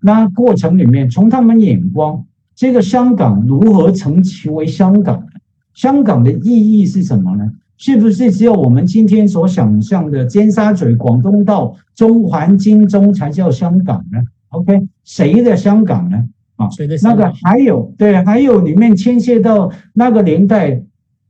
[0.00, 5.24] 那过程里面，从他们眼光，这个香港如何成其为香港？
[5.72, 7.52] 香港的意义是什么呢？
[7.76, 14.18] 是不是只有我们今天所想象的尖沙咀、广东道、中环、金钟才叫香港呢
[14.48, 16.28] ？OK，谁的香港呢？
[16.56, 16.68] 啊，
[17.04, 20.82] 那个还有对，还有里面牵涉到那个年代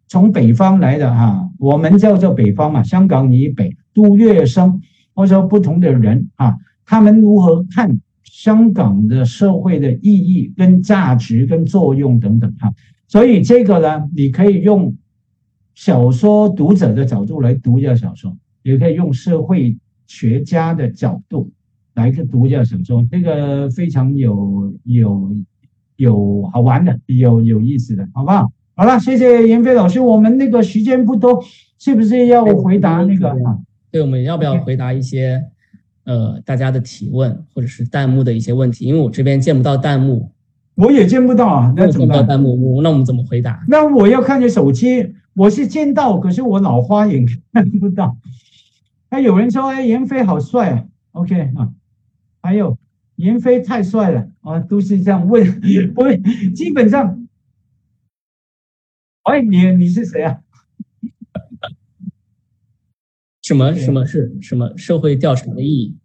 [0.06, 4.80] 从北方来的哈，我们叫做北方嘛，香港以北杜月笙，
[5.14, 6.56] 或者说不同的人啊，
[6.88, 12.72] 他们如何看香港的社会的意义、跟价值、跟作用等等哈？
[13.06, 14.96] 所以这个呢，你可以用。
[15.74, 21.52] 小说读者的角度来读一下小说，也可以用社会学家的角度
[21.94, 25.36] 来去读一下小说，这个非常有有
[25.94, 28.50] 有好玩的，有有意思的，好不好？
[28.74, 31.44] 好了，谢谢严飞老师，我们那个时间不多，
[31.78, 33.32] 是不是要回答那个？
[33.92, 35.44] 对，我们要不要回答一些
[36.08, 38.86] 呃大家的提问或者是弹幕的一些问题？
[38.86, 40.32] 因为我这边见不到弹幕，
[40.74, 42.26] 我也见不到啊，那怎么办？
[42.26, 43.62] 弹幕，我那我们怎么回答？
[43.68, 45.14] 那我要看着手机。
[45.34, 48.16] 我是见到，可是我老花眼看不到。
[49.08, 50.84] 还有人说：“哎，严飞好帅啊。
[51.12, 51.70] ”OK 啊，
[52.42, 52.76] 还有
[53.16, 55.46] 严飞太帅了啊，都是这样问。
[55.94, 56.12] 我
[56.56, 57.28] 基本上，
[59.22, 60.40] 哎，你你是谁啊？
[63.48, 65.96] 什么什么是什么社会调查的意义？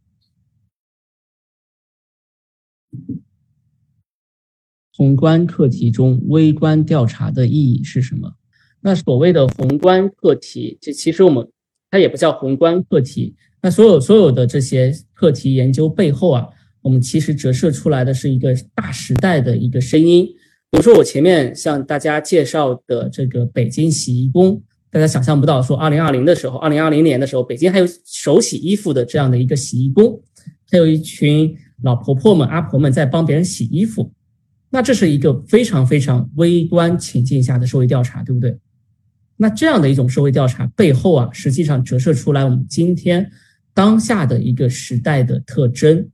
[4.96, 8.34] 宏观课题中微观调查的意义是什么？
[8.80, 11.46] 那所谓的宏观课题，这其实我们
[11.92, 13.36] 它也不叫宏观课题。
[13.62, 16.48] 那所有所有的这些课题研究背后啊，
[16.82, 20.26] 我们其实折射出来的是一个大时代的一个声音。
[20.72, 30.22] 比如说我前面向大家介绍的这个北京洗衣工，大家想象不到，说二零二零的时候，二零二零年的时候，北京还有手洗衣服的这样的一个洗衣工，
[30.70, 34.14] 还有一群老婆婆们、阿婆们在帮别人洗衣服。
[34.70, 38.56] 那这是一个非常非常微观情境下的社会调查，对不对？
[39.36, 43.28] 那这样的一种社会调查背后啊，实际上折射出来我们今天
[43.74, 46.08] 当下的一个时代的特征。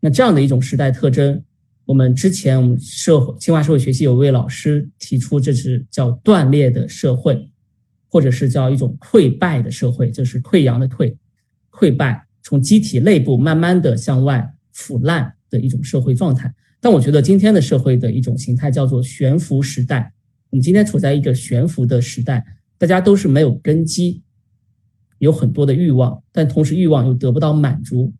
[0.00, 1.44] 那这样的一种时代特征，
[1.84, 7.46] 我们之前我们社会清华社会学系有位老师提出，这是叫断裂的社会，
[8.12, 11.16] 或者是叫一种溃败的社会，就是溃疡的溃，
[11.70, 16.52] 溃败，从机体内部慢慢的向外腐烂的一种社会状态。
[16.78, 20.12] 但我觉得今天的社会的一种形态叫做悬浮时代。
[20.50, 22.44] 我们今天处在一个悬浮的时代，
[22.76, 24.20] 大家都是没有根基，
[25.16, 28.12] 有很多的欲望，但同时欲望又得不到满足，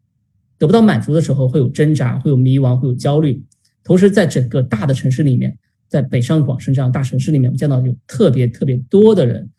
[0.57, 3.44] 得不到满足的时候会有挣扎，会有迷茫，会有焦虑。
[3.85, 5.55] 同时，在整个大的城市里面，
[5.87, 9.50] 在北上广深这样大城市里面，我们见到有特别特别多的人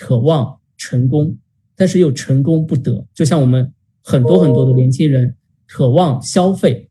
[0.00, 1.36] 渴望成功，
[1.76, 3.06] 但是又成功不得。
[3.12, 3.70] 就像我们
[4.02, 5.36] 很多很多的年轻人
[5.66, 6.86] 渴望消费。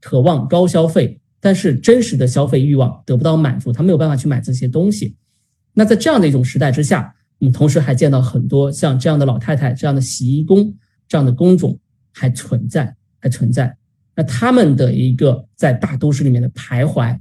[0.00, 5.16] 渴望高消费，但是真实的消费欲望得不到满足，他没有办法去买这些东西。
[5.74, 10.72] 那在这样的一种时代之下，我们同时还见到很多像这样的老太太、这样的洗衣工
[11.08, 11.76] 这样的工种
[12.12, 13.76] 还存在，还存在。
[14.14, 17.18] 那他们的一个在大都市里面的徘徊、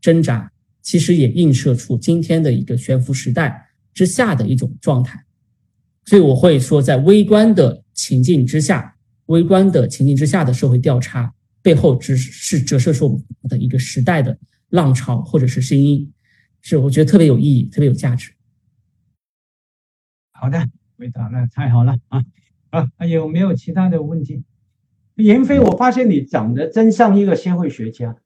[0.00, 5.24] 挣扎，其实也映射出今天的一个悬浮时代之下的一种状态。
[6.06, 11.32] 所以我会说，在微观的情境之下，微观的情境之下的社会调查。
[11.62, 14.38] 背后只是折射出我们的一个时代的
[14.70, 16.10] 浪潮或者是声音，
[16.62, 18.32] 是我觉得特别有意义、特别有价值。
[20.32, 22.24] 好的，回答那太好了啊
[22.70, 22.88] 啊！
[22.96, 24.42] 还有没有其他的问题？
[25.16, 28.16] 严飞，我发现你长得真像一个社会学家，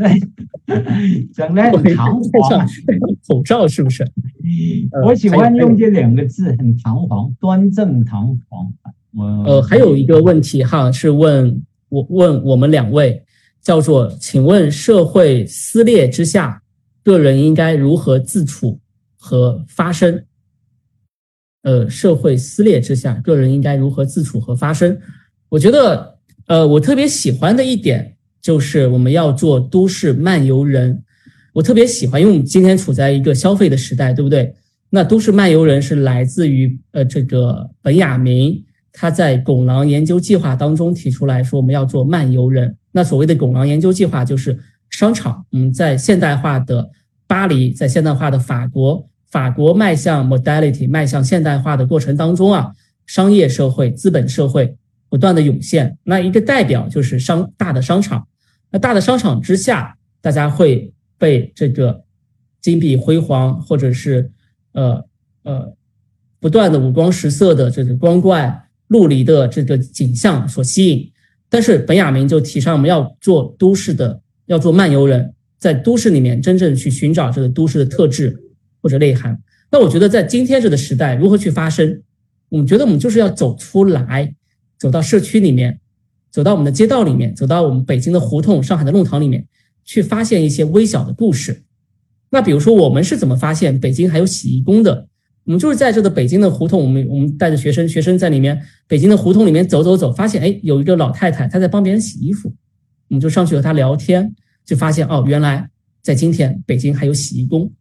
[0.00, 2.66] 对，整得很堂皇。
[3.28, 4.04] 口罩是不是？
[5.04, 8.72] 我喜欢用这两个字，很堂皇、端正、堂皇。
[9.12, 11.62] 我呃，还有一个问题哈，是问。
[11.90, 13.20] 我问我们两位，
[13.60, 16.62] 叫做，请问社会撕裂之下，
[17.02, 18.78] 个人应该如何自处
[19.18, 20.22] 和发声？
[21.62, 24.96] 呃，社会撕裂之下，个人应该如何自处和发声？
[25.48, 31.02] 我觉得，呃，我特别喜欢的一点就是我们要做都市漫游人。
[31.52, 34.54] 我特别喜欢，因为我们今天处在一个消费的时代，对不对？
[34.88, 38.64] 那都市漫游人是来自于呃这个本雅明。
[38.92, 42.76] 他在拱廊研究计划当中提出来说，我们要做漫游人。
[42.90, 44.58] 那所谓的拱廊研究计划就是
[44.90, 46.90] 商场，嗯，在现代化的
[47.28, 52.72] 巴黎，在现代化的法国，法国迈向 modality，迈向现代化的过程当中啊，
[53.06, 54.76] 商业社会、资本社会
[55.08, 55.96] 不断的涌现。
[56.02, 58.26] 那一个代表就是商大的商场。
[58.70, 62.04] 那大的商场之下，大家会被这个
[62.60, 64.30] 金碧辉煌，或者是
[64.72, 65.04] 呃
[65.42, 65.74] 呃
[66.38, 68.66] 不断的五光十色的这个光怪。
[68.90, 71.12] 陆离的这个景象所吸引，
[71.48, 78.36] 但是本雅明就提倡我们要做都市的，要做漫游人，在都市里面真正去寻找这个都市的特质
[78.82, 79.40] 或者内涵。
[79.70, 82.02] 那我觉得在今天这个时代，如何去发声？
[82.48, 84.34] 我们觉得我们就是要走出来，
[84.76, 85.78] 走到社区里面，
[86.30, 89.46] 走到我们的街道里面，走到我们北京的胡同、上海的弄堂里面，
[89.84, 91.62] 去发现一些微小的故事。
[92.30, 95.08] 那比如说，我们是怎么发现北京还有洗衣工的？
[95.44, 102.54] 我们就是在这个北京的胡同，我们我们带着学生，学生在里面北京的胡同里面走走走，发现哎有一个老太太，她在帮别人洗衣服，
[103.08, 104.32] 我们就上去和她聊天，
[104.64, 105.68] 就发现哦，原来
[106.02, 107.72] 在今天北京还有洗衣工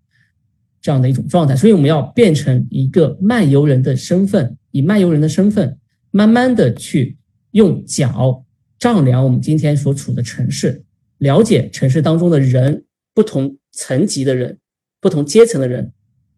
[0.81, 5.77] 这样的一种状态，所以我们要变成一个漫游人的身份，以漫游人的身份，
[6.09, 7.17] 慢慢的去
[7.51, 8.43] 用脚
[8.79, 10.83] 丈量我们今天所处的城市，
[11.19, 14.57] 了解城市当中的人，不同层级的人，
[14.99, 15.91] 不同阶层的人，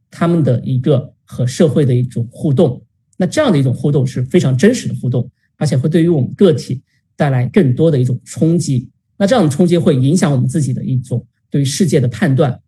[0.09, 1.13] 他们的一个。
[1.33, 2.85] 和社会的一种互动，
[3.15, 6.81] 那这样的一种互动是非常真实的互动，而且会对于我们个体
[7.15, 8.89] 带来更多的一种冲击。
[9.15, 12.59] 那这样的冲击会影响我们自己的一种对于世界的判断，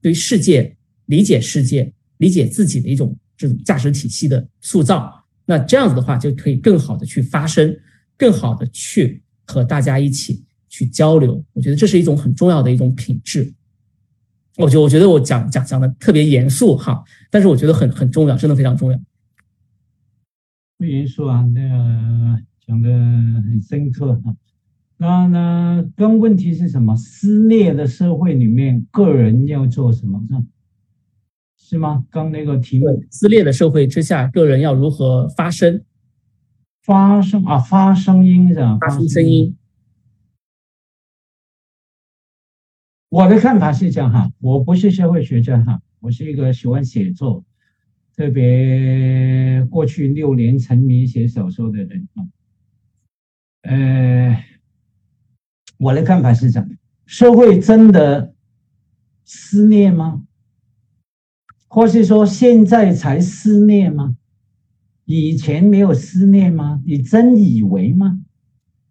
[0.00, 0.76] 对于世界
[1.06, 5.12] 理解世界、理解自己的一种这种价值体系的塑造。
[5.44, 7.76] 那这样子的话，就可以更好的去发声，
[8.16, 9.20] 更好的去
[9.52, 11.44] 和大家一起去交流。
[11.52, 13.52] 我觉得这是一种很重要的一种品质。
[14.56, 18.98] 我觉我觉得我讲讲讲的特别严肃哈，但是我觉得很很重要，真的非常重要。
[20.78, 24.34] 不严肃啊，那个讲的很深刻啊。
[24.96, 26.96] 那呢跟问题是什么？
[26.96, 30.20] 撕裂的社会里面，个人要做什么？
[31.58, 32.04] 是是吗？
[32.10, 35.82] 刚那个题目，撕裂的社会之下，个人要如何发声？
[36.82, 38.78] 发声啊，发声音是吧？
[38.80, 39.56] 发出声音。
[43.08, 47.44] 我的看法是这样哈，我不是社会学家哈，我是一个喜欢写作，
[48.16, 52.24] 特别过去六年沉迷写小说的人啊。
[53.62, 54.44] 呃，
[55.78, 56.68] 我的看法是这样：
[57.06, 58.34] 社会真的
[59.24, 60.24] 撕裂吗？
[61.68, 64.16] 或是说现在才撕裂吗？
[65.04, 66.80] 以前没有思念吗？
[66.86, 68.20] 你真以为吗？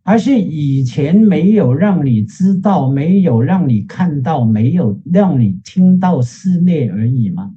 [0.03, 7.53] 还是以前没有让你知道，没有让你看到，没有让你听到思念而已吗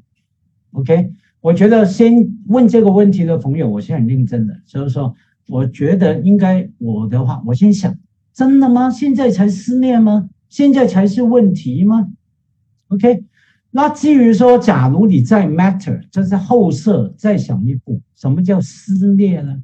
[0.72, 5.14] ？OK，我觉得先问这个问题的朋友，我是很认真的，所以说
[5.48, 7.98] 我觉得应该我的话，我先想，
[8.34, 8.90] 真的吗？
[8.90, 10.28] 现在才思念吗？
[10.50, 12.08] 现在才是问题吗
[12.88, 13.24] ？OK，
[13.76, 19.60] 那至于说，假如你在 matter，这是后设，再想一步，什么叫撕裂呢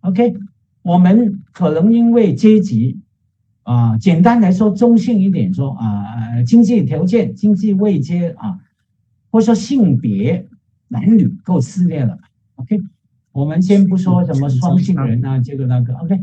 [0.00, 0.34] ？OK。
[0.82, 2.98] 我们可能因为阶级，
[3.62, 8.58] 啊，简单来说，中性一点说啊，经济条件、经济位阶啊，
[9.30, 10.48] 或者说性别、
[10.88, 12.18] 男女够撕裂了。
[12.56, 12.80] OK，
[13.30, 15.94] 我们先不说什么双性人啊，这个那个。
[15.94, 16.20] OK，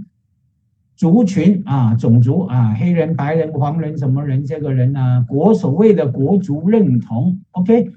[1.00, 7.40] 族群啊，种族啊，黑人、白人、黄人什么人，这个人啊，国所谓的国族认同。
[7.52, 7.90] OK，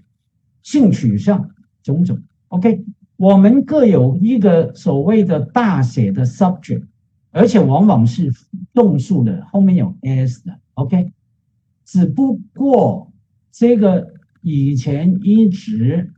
[0.63, 1.51] 性取向
[1.83, 2.17] 种种。
[2.47, 2.85] OK。
[3.17, 6.85] 我们各有一个所谓的大写的 subject，
[7.33, 8.33] 而且往往是
[8.73, 11.11] 动数的，后面有 s 的，OK。
[11.85, 13.13] 只不过
[13.51, 16.13] 这个以前一直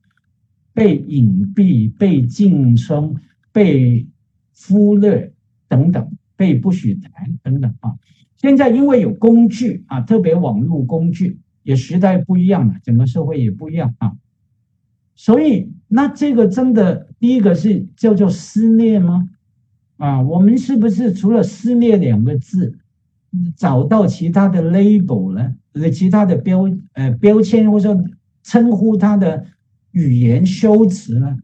[0.74, 3.16] 被隐蔽、被禁声、
[3.52, 4.06] 被
[4.54, 5.32] 忽略
[5.66, 6.10] 等等，
[6.44, 7.94] 可以不许谈等等啊。
[8.36, 14.12] 现在因为有工具啊，特别网络工具，也时代不一样了，整个社会也不一样啊，
[15.14, 15.72] 所以。
[15.86, 19.28] 那这个真的，第一个是叫做撕裂吗？
[19.96, 22.76] 啊，我们是不是除了撕裂两个字，
[23.56, 25.54] 找到其他的 label 呢？
[25.92, 28.04] 其他的标呃标签，或者说
[28.42, 29.46] 称呼它的
[29.92, 31.38] 语言修辞呢？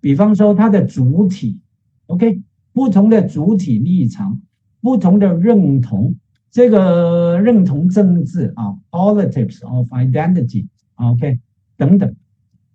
[0.00, 1.58] 比方说它的主体
[2.06, 2.40] ，OK，
[2.76, 4.42] 不同的主体立场，
[4.82, 6.14] 不同的认同，
[6.50, 11.40] 这个认同政治啊，politics of identity，OK，
[11.78, 12.14] 等等。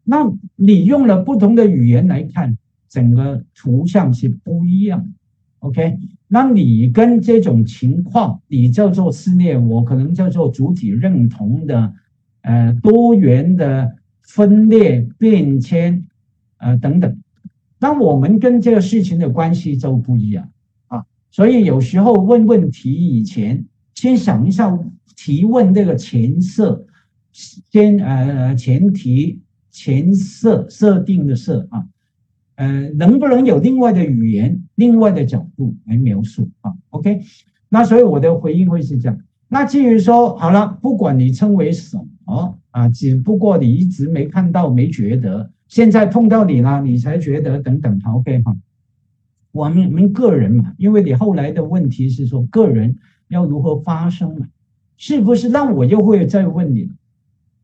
[0.04, 2.58] 那你用了不同的语言来看，
[2.90, 5.14] 整个图像是不一样。
[5.60, 11.94] OK，那你跟这种情况，你叫做撕裂，我可能叫做主体认同的，
[12.42, 16.08] 呃，多元的分裂变迁，
[16.58, 17.16] 呃，等等。
[17.82, 20.50] 那我们跟这个事情的关系就不一样
[20.88, 21.04] 啊。
[21.30, 23.66] 所以有时候问问题以前，
[23.96, 24.80] 先想一下
[25.18, 26.86] 提问这个前设，
[27.34, 29.42] 先呃前提。
[29.74, 31.86] 前设设定的设啊，
[32.56, 37.22] 呃，能不能有另外的语言、另外的角度来描述啊？OK，
[37.70, 39.18] 那所以我的回应会是这样。
[39.48, 47.98] 那至于说好了，不管你称为什么啊，只不过你一直没看到、没觉得，现在碰到你了，你才觉得等等。
[48.04, 48.58] OK 哈，
[49.54, 52.98] 我们我们个人嘛，因为你后来的问题是说个人
[53.30, 54.48] 要如何发生嘛，
[54.98, 55.48] 是不是？
[55.48, 56.92] 那我又会再问你。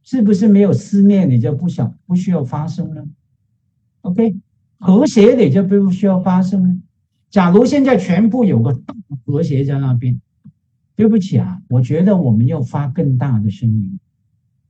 [0.04, 3.04] 是不是没有思念你就不想不需要发生呢
[4.04, 4.38] ？OK，
[4.80, 6.80] 和谐你就不需要发生呢？
[7.30, 8.96] 假如现在全部有个大
[9.26, 10.22] 和谐在那边，
[10.96, 14.00] 对不起啊，我觉得我们要发更大的声音。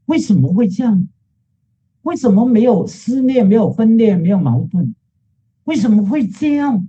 [0.07, 1.07] 为什么会这样？
[2.07, 4.95] 为什么没有思念、没有分裂、没有矛盾？
[5.65, 6.87] 为什么会这样？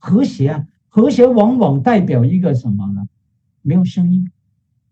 [0.00, 3.06] 和谐啊，和谐往往代表一个什么呢？
[3.62, 4.28] 没有声音，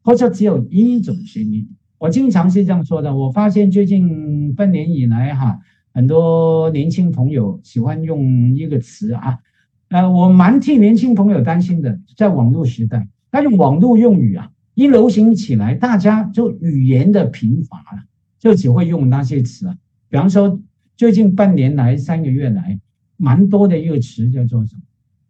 [0.04, 1.68] 或者只有一种声音。
[1.98, 3.16] 我经常是这样说的。
[3.16, 5.58] 我发现最近半年以来，哈，
[5.92, 9.40] 很多年轻朋友喜欢用一个词啊，
[9.88, 11.98] 呃，我蛮替年轻朋友担心的。
[12.16, 18.04] 在网络时代，那种网络用语啊，一流行起来，大家就语言的贫乏了，
[18.38, 19.76] 就只会用那些词啊。
[20.08, 20.60] 比方说，
[20.96, 22.78] 最近半年来、三个月来，
[23.16, 24.82] 蛮多的一个词叫做什么？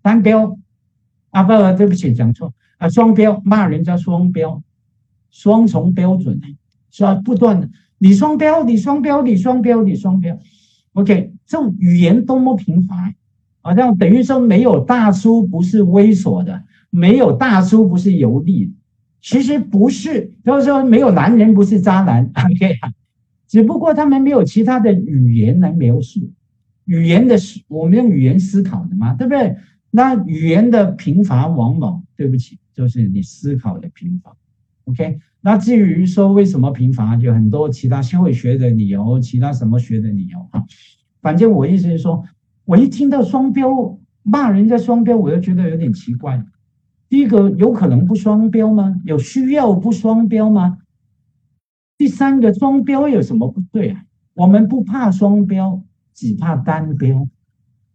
[0.03, 0.59] 单标
[1.31, 4.63] 啊，不，对不起，讲错啊，双标，骂人家双标。
[5.31, 6.47] 双重标准呢，
[6.91, 7.15] 是吧？
[7.17, 10.39] 不断的，你双标，你双标，你双标，你双标。
[10.95, 13.15] OK，这种语言多么频繁，
[13.61, 18.73] 好像等于说没有大叔不是猥琐的，没有大叔不是油腻。
[19.21, 22.25] 其实不是，就是说没有男人不是渣男。
[22.25, 22.79] OK，
[23.49, 26.31] 只不过他们没有其他的语言来描述。
[26.85, 27.37] 语言的
[27.67, 29.57] 我们用语言思考的嘛，对不对？
[29.91, 34.37] 那语言的贫乏，往往对不起，就是你思考的贫乏。
[34.85, 40.65] OK，那至于说为什么贫乏，有很多其他社会学的理由，其他什么学的理由哈。
[41.21, 42.25] 反正我意思是说，
[42.65, 46.43] 我一听到双标骂人家双标，我就觉得有点奇怪。
[47.09, 48.97] 第一个，有可能不双标吗？
[49.05, 50.79] 有需要不双标吗？
[51.99, 54.05] 第三个，双标有什么不对啊？
[54.35, 55.83] 我们不怕双标，
[56.15, 57.29] 只怕单标，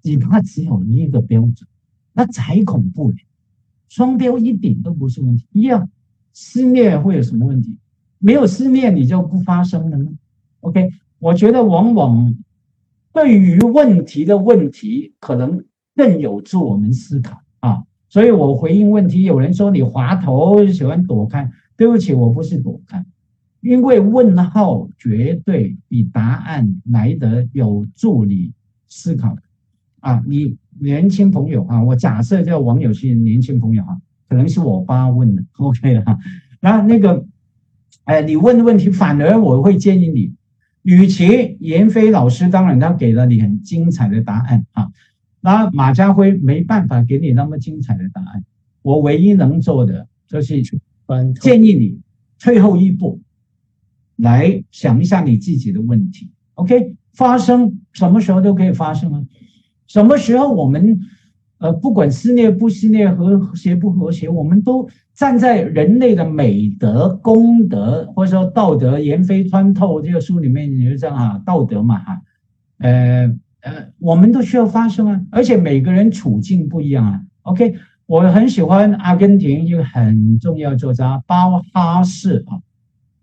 [0.01, 1.67] 只怕只有一个标准，
[2.11, 3.17] 那才恐怖呢。
[3.87, 5.47] 双标一点都不是问题。
[5.53, 5.89] 一样，
[6.33, 7.79] 思念会有什么问题？
[8.19, 10.11] 没有思念，你就不发生了呢
[10.59, 10.89] ？OK，
[11.19, 12.35] 我觉得往往。
[13.13, 15.63] 对于问题的问题，可能
[15.95, 17.83] 更有助我们思考啊。
[18.09, 23.05] 所以我回应问题，有人说你滑头喜欢躲开，对不起，我不是躲开，
[23.63, 28.51] 因为问号绝对比答案来得有助你
[28.89, 29.37] 思考
[30.01, 30.21] 啊。
[30.27, 33.97] 你年轻朋友啊，我假设叫网友是年轻朋友啊，
[34.27, 36.19] 可能是我爸问的， OK 了哈。
[36.59, 37.25] 那那个，
[38.03, 40.35] 哎，你问的问题，反而我会建议你。
[40.81, 44.89] 与其严飞老师，当然他给了你很精彩的答案啊，
[45.39, 48.43] 那马家辉没办法给你那么精彩的答案。
[48.81, 50.61] 我唯一能做的就是
[51.39, 52.01] 建议你
[52.37, 53.21] 退后一步，
[54.23, 56.31] 来想一下你自己的问题。
[56.55, 59.21] OK，发生什么时候都可以发生啊，
[59.87, 60.99] 什么时候我们？
[61.59, 72.21] 呃，不管撕裂不撕裂，和谐不和谐，我们都站在人类的美德、公德，或者说道德，严飞穿透这个书里面，你就这样啊，道德嘛哈，
[72.79, 77.21] 呃呃，我们都需要发生啊，而且每个人处境不一样啊。
[77.43, 77.75] OK，
[78.07, 82.59] 我很喜欢阿根廷一个很重要作家包哈士啊，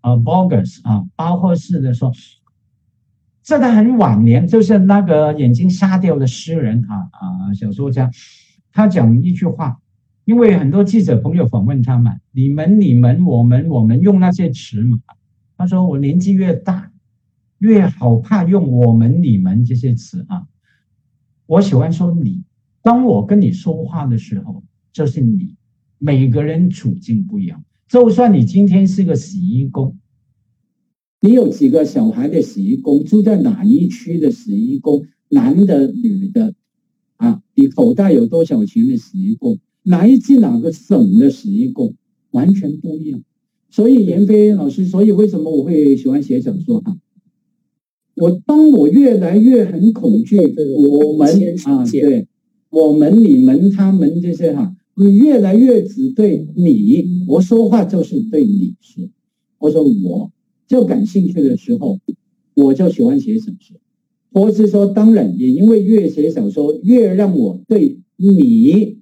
[0.00, 2.12] 啊，Borges 啊，包括是的说。
[3.42, 8.08] 在他很晚年，就是那个眼睛瞎掉的诗人啊啊，小说家，
[8.70, 9.80] 他讲一句话，
[10.24, 15.00] 因为很多记者朋友访问他嘛，你们、你们、我们、我们用那些词嘛，
[15.56, 16.92] 他说我年纪越大，
[17.58, 20.46] 越好怕用我们、你们这些词啊，
[21.46, 22.44] 我喜欢说你，
[22.82, 25.56] 当我跟你说话的时候，就是你，
[25.98, 29.98] 每个人处境不一样，就算你今天是个洗衣工。
[31.20, 35.06] 你有几个小孩的洗衣工住在哪一区的洗衣工？
[35.28, 36.54] 男的、女的，
[37.16, 39.58] 啊，你口袋有多少钱的洗衣工？
[39.82, 41.94] 来自哪个省的洗衣工？
[42.30, 43.24] 完全不一样。
[43.70, 46.96] 所以严飞老师，所以为什么我会喜欢写小说啊？
[48.14, 51.28] 我当我越来越很恐惧，我们
[51.64, 52.28] 啊，对，
[52.70, 59.08] 我们、你们、他们这些哈，会越来越只对你，我说话就是对你说，
[59.58, 60.32] 我说我。
[60.66, 61.98] 就感兴趣的时候，
[62.54, 63.76] 我就喜欢写小说。
[64.32, 68.98] 或是说，当然也因为越写小说，越让我对你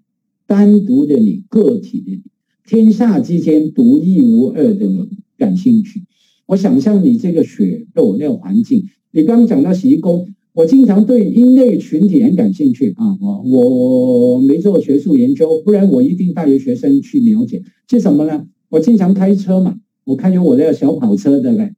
[0.47, 2.23] 单独的你个体的你，
[2.67, 6.05] 天下之间独一无二的你感兴趣。
[6.47, 13.17] 我想象你这个血肉那个环境，你刚讲到洗衣工，我经常对因类群体很感兴趣啊。
[13.21, 18.45] 我我没做学术研究，不然我一定带着学生去了解是什么呢？
[18.69, 19.77] 我经常开车嘛。
[20.03, 21.71] 我看有我那个小跑车对不对，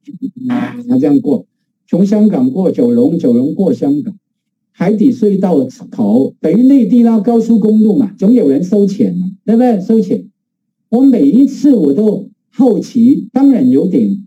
[0.47, 1.45] 他 这样过，
[1.87, 4.15] 从香港过九龙，九龙过香港，
[4.71, 9.79] 海底隧道口等于内地那高速公路嘛，总有人收钱嘛，对不对？
[9.79, 10.25] 收钱，
[10.89, 14.25] 我每一次我都好奇，当然有点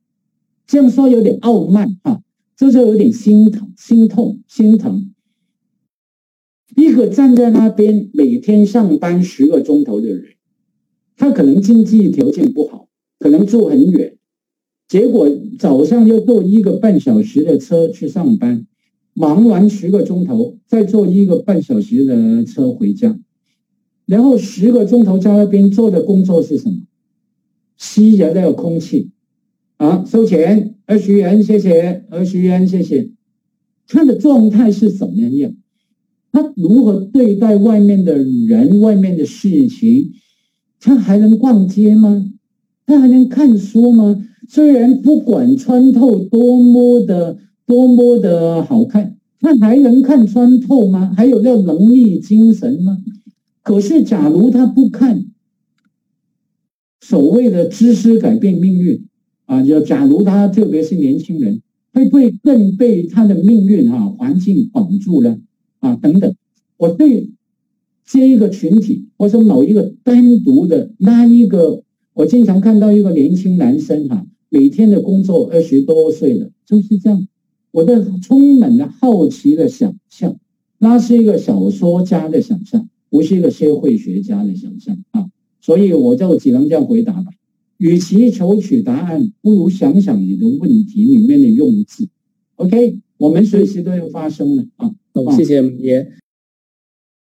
[0.64, 2.20] 这样说有点傲慢啊，
[2.56, 5.12] 这就是有点心疼、心痛、心疼。
[6.76, 10.34] 一个站在那边每天上班十个钟头的人，
[11.16, 12.88] 他可能经济条件不好。
[13.16, 14.18] 可能住很远，
[14.86, 15.26] 结果
[15.58, 18.66] 早上要坐一个半小时的车去上班，
[19.14, 23.18] 忙完十个钟头，再坐一个半小时的车回家，
[24.04, 26.82] 然后十个钟头在那边做的工作是什么？
[27.78, 29.10] 吸着那个空气，
[29.78, 33.10] 啊，收钱二十元，谢谢，二十元，谢谢。
[33.86, 35.54] 他的状态是怎么样？
[36.32, 40.12] 他如何对待外面的人、外面的事情？
[40.80, 42.30] 他还能逛街吗？
[42.86, 44.26] 他还能看书吗？
[44.48, 51.14] 虽然不管穿透多么的多么的好看，他还能看穿透吗？
[51.16, 52.98] 还有那能力精神吗？
[53.62, 55.24] 可是，假如他不看，
[57.00, 59.06] 所谓的知识改变命运
[59.46, 65.38] 啊，就假如他特别是年轻人，会不会更被他的命运啊环境绑住了
[65.80, 65.96] 啊？
[65.96, 66.34] 等等，
[66.76, 67.30] 我对
[68.04, 71.82] 这一个群体，或者某一个单独的那一个。
[72.16, 77.26] 我经常看到一个年轻男生哈，每天的工作二十多岁了，就是这样。
[77.72, 80.36] 我的充满了好奇的想象，
[80.78, 85.26] 那是一个小说家的想象，不是一个社会学家的想象啊。
[85.60, 87.32] 所以我就只能这样回答吧。
[87.78, 92.08] 与其求取答案，不如想想你的问题里面的用字。
[92.56, 94.90] OK，我们随时都要发生的啊。
[95.12, 96.12] 好，谢谢爷。